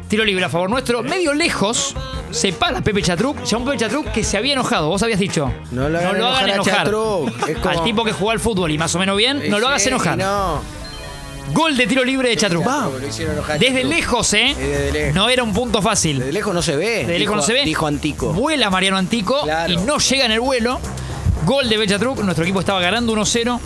Tiro 0.08 0.24
libre 0.24 0.44
a 0.46 0.48
favor 0.48 0.68
nuestro, 0.68 1.04
medio 1.04 1.32
lejos. 1.32 1.94
Se 2.30 2.52
para 2.52 2.80
Pepe 2.80 3.02
Chatruc, 3.02 3.42
ya 3.44 3.56
un 3.56 3.64
Pepe 3.64 3.78
Chatruc 3.78 4.12
que 4.12 4.22
se 4.24 4.36
había 4.36 4.52
enojado, 4.54 4.88
vos 4.88 5.02
habías 5.02 5.18
dicho. 5.20 5.52
No 5.70 5.88
lo 5.88 5.98
hagan 5.98 6.48
enojar 6.48 6.50
a 6.50 6.62
Chatruc, 6.84 7.48
es 7.48 7.58
como- 7.58 7.78
Al 7.78 7.84
tipo 7.84 8.04
que 8.04 8.12
jugó 8.12 8.30
al 8.30 8.40
fútbol 8.40 8.70
y 8.70 8.78
más 8.78 8.94
o 8.94 8.98
menos 8.98 9.16
bien, 9.16 9.48
no 9.50 9.58
lo 9.58 9.68
hagas 9.68 9.86
enojar. 9.86 10.16
No. 10.18 10.62
Gol 11.52 11.76
de 11.76 11.86
tiro 11.88 12.04
libre 12.04 12.28
de 12.28 12.36
Chatruc. 12.36 12.64
Desde 13.00 13.68
Chatruc. 13.74 13.84
lejos, 13.90 14.32
¿eh? 14.34 14.54
Desde 14.56 14.92
lejos. 14.92 15.14
No 15.16 15.28
era 15.28 15.42
un 15.42 15.52
punto 15.52 15.82
fácil. 15.82 16.18
Desde 16.20 16.32
lejos 16.32 16.54
no 16.54 16.62
se 16.62 16.76
ve. 16.76 16.86
Desde 16.86 17.06
lejos 17.06 17.18
dijo- 17.18 17.34
no 17.36 17.42
se 17.42 17.52
ve. 17.54 17.64
Dijo 17.64 17.86
Antico. 17.88 18.32
Vuela 18.32 18.70
Mariano 18.70 18.96
Antico 18.98 19.42
Claro. 19.42 19.72
y 19.72 19.76
no 19.78 19.98
llega 19.98 20.26
en 20.26 20.32
el 20.32 20.40
vuelo. 20.40 20.78
Gol 21.44 21.68
de 21.68 21.76
Belchatruc. 21.78 22.20
Nuestro 22.20 22.44
equipo 22.44 22.60
estaba 22.60 22.80
ganando 22.80 23.12
1-0. 23.12 23.60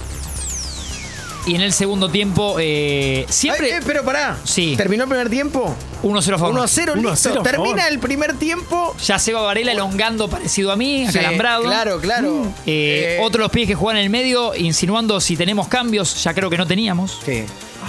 Y 1.46 1.56
en 1.56 1.60
el 1.60 1.74
segundo 1.74 2.08
tiempo, 2.08 2.56
eh, 2.58 3.26
siempre 3.28 3.66
Ay, 3.66 3.80
eh, 3.80 3.84
pero 3.84 4.02
pará. 4.02 4.38
Sí. 4.44 4.74
¿Terminó 4.78 5.02
el 5.02 5.08
primer 5.10 5.28
tiempo? 5.28 5.76
1-0 6.04 6.34
a 6.34 6.38
favor. 6.38 6.52
1 6.54 6.62
a 6.62 6.68
0, 6.68 6.92
1 6.98 7.08
a 7.08 7.12
listo. 7.12 7.28
0 7.30 7.40
a 7.40 7.42
Termina 7.42 7.76
favor. 7.78 7.92
el 7.92 7.98
primer 7.98 8.34
tiempo. 8.34 8.94
Ya 9.04 9.18
Seba 9.18 9.42
Varela 9.42 9.72
elongando 9.72 10.28
parecido 10.28 10.70
a 10.70 10.76
mí, 10.76 11.06
Sí, 11.10 11.18
acalambrado. 11.18 11.64
Claro, 11.64 12.00
claro. 12.00 12.46
Eh, 12.66 13.16
Eh, 13.16 13.18
Otro 13.22 13.38
de 13.38 13.44
los 13.44 13.50
pies 13.50 13.66
que 13.66 13.74
juegan 13.74 13.96
en 13.98 14.04
el 14.04 14.10
medio, 14.10 14.54
insinuando 14.54 15.20
si 15.20 15.36
tenemos 15.36 15.66
cambios. 15.68 16.22
Ya 16.22 16.34
creo 16.34 16.50
que 16.50 16.58
no 16.58 16.66
teníamos. 16.66 17.18
Sí. 17.24 17.44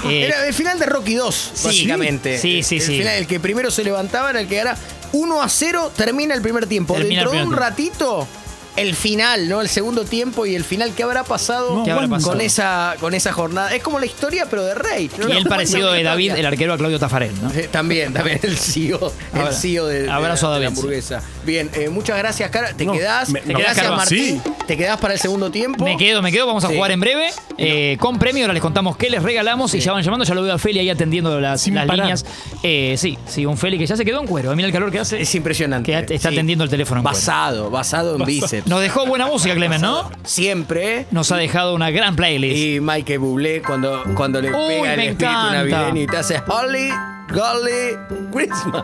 Eh, 0.07 0.25
Era 0.25 0.45
el 0.47 0.53
final 0.53 0.77
de 0.79 0.85
Rocky 0.85 1.15
2, 1.15 1.51
Sí. 1.53 1.67
básicamente. 1.67 2.37
Sí, 2.37 2.63
sí, 2.63 2.75
el 2.77 2.81
sí. 2.81 2.97
final, 2.97 3.15
el 3.17 3.27
que 3.27 3.39
primero 3.39 3.69
se 3.71 3.83
levantaba 3.83 4.29
era 4.31 4.39
el 4.41 4.47
que 4.47 4.57
era 4.57 4.77
1 5.13 5.41
a 5.41 5.47
0, 5.49 5.91
termina 5.95 6.33
el 6.35 6.41
primer 6.41 6.67
tiempo. 6.67 6.93
Termina 6.95 7.21
el 7.21 7.27
Dentro 7.29 7.39
de 7.41 7.47
un 7.47 7.53
ratito, 7.55 8.27
el 8.75 8.95
final, 8.95 9.47
¿no? 9.49 9.61
El 9.61 9.69
segundo 9.69 10.03
tiempo 10.05 10.45
y 10.45 10.55
el 10.55 10.63
final. 10.63 10.91
¿Qué 10.95 11.03
habrá 11.03 11.23
pasado, 11.23 11.75
No, 11.75 11.83
¿Qué 11.83 11.91
habrá 11.91 12.07
pasado? 12.07 12.31
con 12.31 12.41
esa 12.41 12.95
con 12.99 13.13
esa 13.13 13.31
jornada? 13.33 13.73
Es 13.75 13.81
como 13.81 13.99
la 13.99 14.05
historia, 14.05 14.47
pero 14.49 14.63
de 14.63 14.75
Rey. 14.75 15.09
¿no? 15.17 15.29
y 15.29 15.37
el 15.37 15.45
parecido 15.45 15.91
de. 15.91 16.03
David, 16.03 16.33
el 16.35 16.45
arquero 16.45 16.73
a 16.73 16.77
Claudio 16.77 16.99
Tafarel, 16.99 17.31
¿no? 17.41 17.49
Eh, 17.51 17.67
También, 17.71 18.13
también 18.13 18.39
el 18.43 18.57
CEO, 18.57 19.11
el 19.33 19.53
CEO 19.53 19.87
de, 19.87 20.03
de 20.03 20.11
abrazo 20.11 20.49
la, 20.49 20.55
a 20.55 20.59
de 20.59 20.65
la 20.65 20.69
David, 20.69 20.77
hamburguesa. 20.77 21.21
Bien, 21.45 21.69
eh, 21.73 21.89
muchas 21.89 22.17
gracias, 22.17 22.49
Cara. 22.51 22.73
¿Te 22.73 22.85
No, 22.85 22.93
quedás? 22.93 23.29
me- 23.29 23.41
Te 23.41 23.53
quedás, 23.53 23.75
gracias. 23.75 23.89
Martín. 23.95 24.41
Sí. 24.43 24.51
¿Te 24.67 24.77
quedás 24.77 24.99
para 24.99 25.13
el 25.13 25.19
segundo 25.19 25.51
tiempo? 25.51 25.83
Me 25.85 25.97
quedo, 25.97 26.21
me 26.21 26.31
quedo. 26.31 26.45
Vamos 26.47 26.63
a 26.63 26.69
Sí. 26.69 26.75
jugar 26.75 26.91
en 26.91 26.99
breve. 26.99 27.27
eh, 27.57 27.95
con 28.01 28.19
premio. 28.19 28.43
Ahora 28.43 28.53
les 28.53 28.61
contamos 28.61 28.97
qué 28.97 29.09
les 29.09 29.23
regalamos 29.23 29.73
y 29.73 29.79
ya 29.79 29.93
van 29.93 30.03
llamando. 30.03 30.25
Ya 30.25 30.33
lo 30.35 30.41
veo 30.41 30.53
a 30.53 30.57
Feli 30.57 30.79
ahí 30.79 30.89
atendiendo 30.89 31.39
las, 31.39 31.65
las 31.67 31.87
líneas. 31.87 32.25
Eh, 32.63 32.95
sí, 32.97 33.17
sí, 33.27 33.45
un 33.45 33.57
Feli 33.57 33.77
que 33.77 33.85
ya 33.85 33.95
se 33.95 34.03
quedó 34.03 34.19
en 34.19 34.27
cuero. 34.27 34.53
Mira 34.55 34.67
el 34.67 34.73
calor 34.73 34.91
que 34.91 34.99
hace. 34.99 35.21
Es 35.21 35.33
impresionante. 35.35 35.91
Que 36.05 36.15
está 36.15 36.29
atendiendo 36.29 36.63
el 36.65 36.69
teléfono 36.69 36.99
en 36.99 37.03
cuero. 37.03 37.15
Basado, 37.17 37.69
basado 37.69 38.15
en 38.17 38.25
bíceps. 38.25 38.64
Nos 38.65 38.81
dejó 38.81 39.05
buena 39.05 39.27
música, 39.27 39.53
Clemen, 39.53 39.79
¿no? 39.81 40.09
Siempre. 40.23 41.05
Nos 41.11 41.31
ha 41.31 41.37
dejado 41.37 41.75
una 41.75 41.91
gran 41.91 42.15
playlist. 42.15 42.57
Y 42.57 42.79
Michael 42.79 43.19
Bublé 43.19 43.61
cuando, 43.61 44.03
cuando 44.15 44.41
le 44.41 44.49
Uy, 44.51 44.67
pega 44.67 44.93
el 44.93 44.97
me 44.97 45.07
espíritu 45.09 45.31
encanta. 45.35 45.51
navideño 45.79 46.01
y 46.01 46.07
te 46.07 46.17
hace 46.17 46.41
Holly 46.47 46.89
Golly 47.29 47.97
Christmas. 48.31 48.83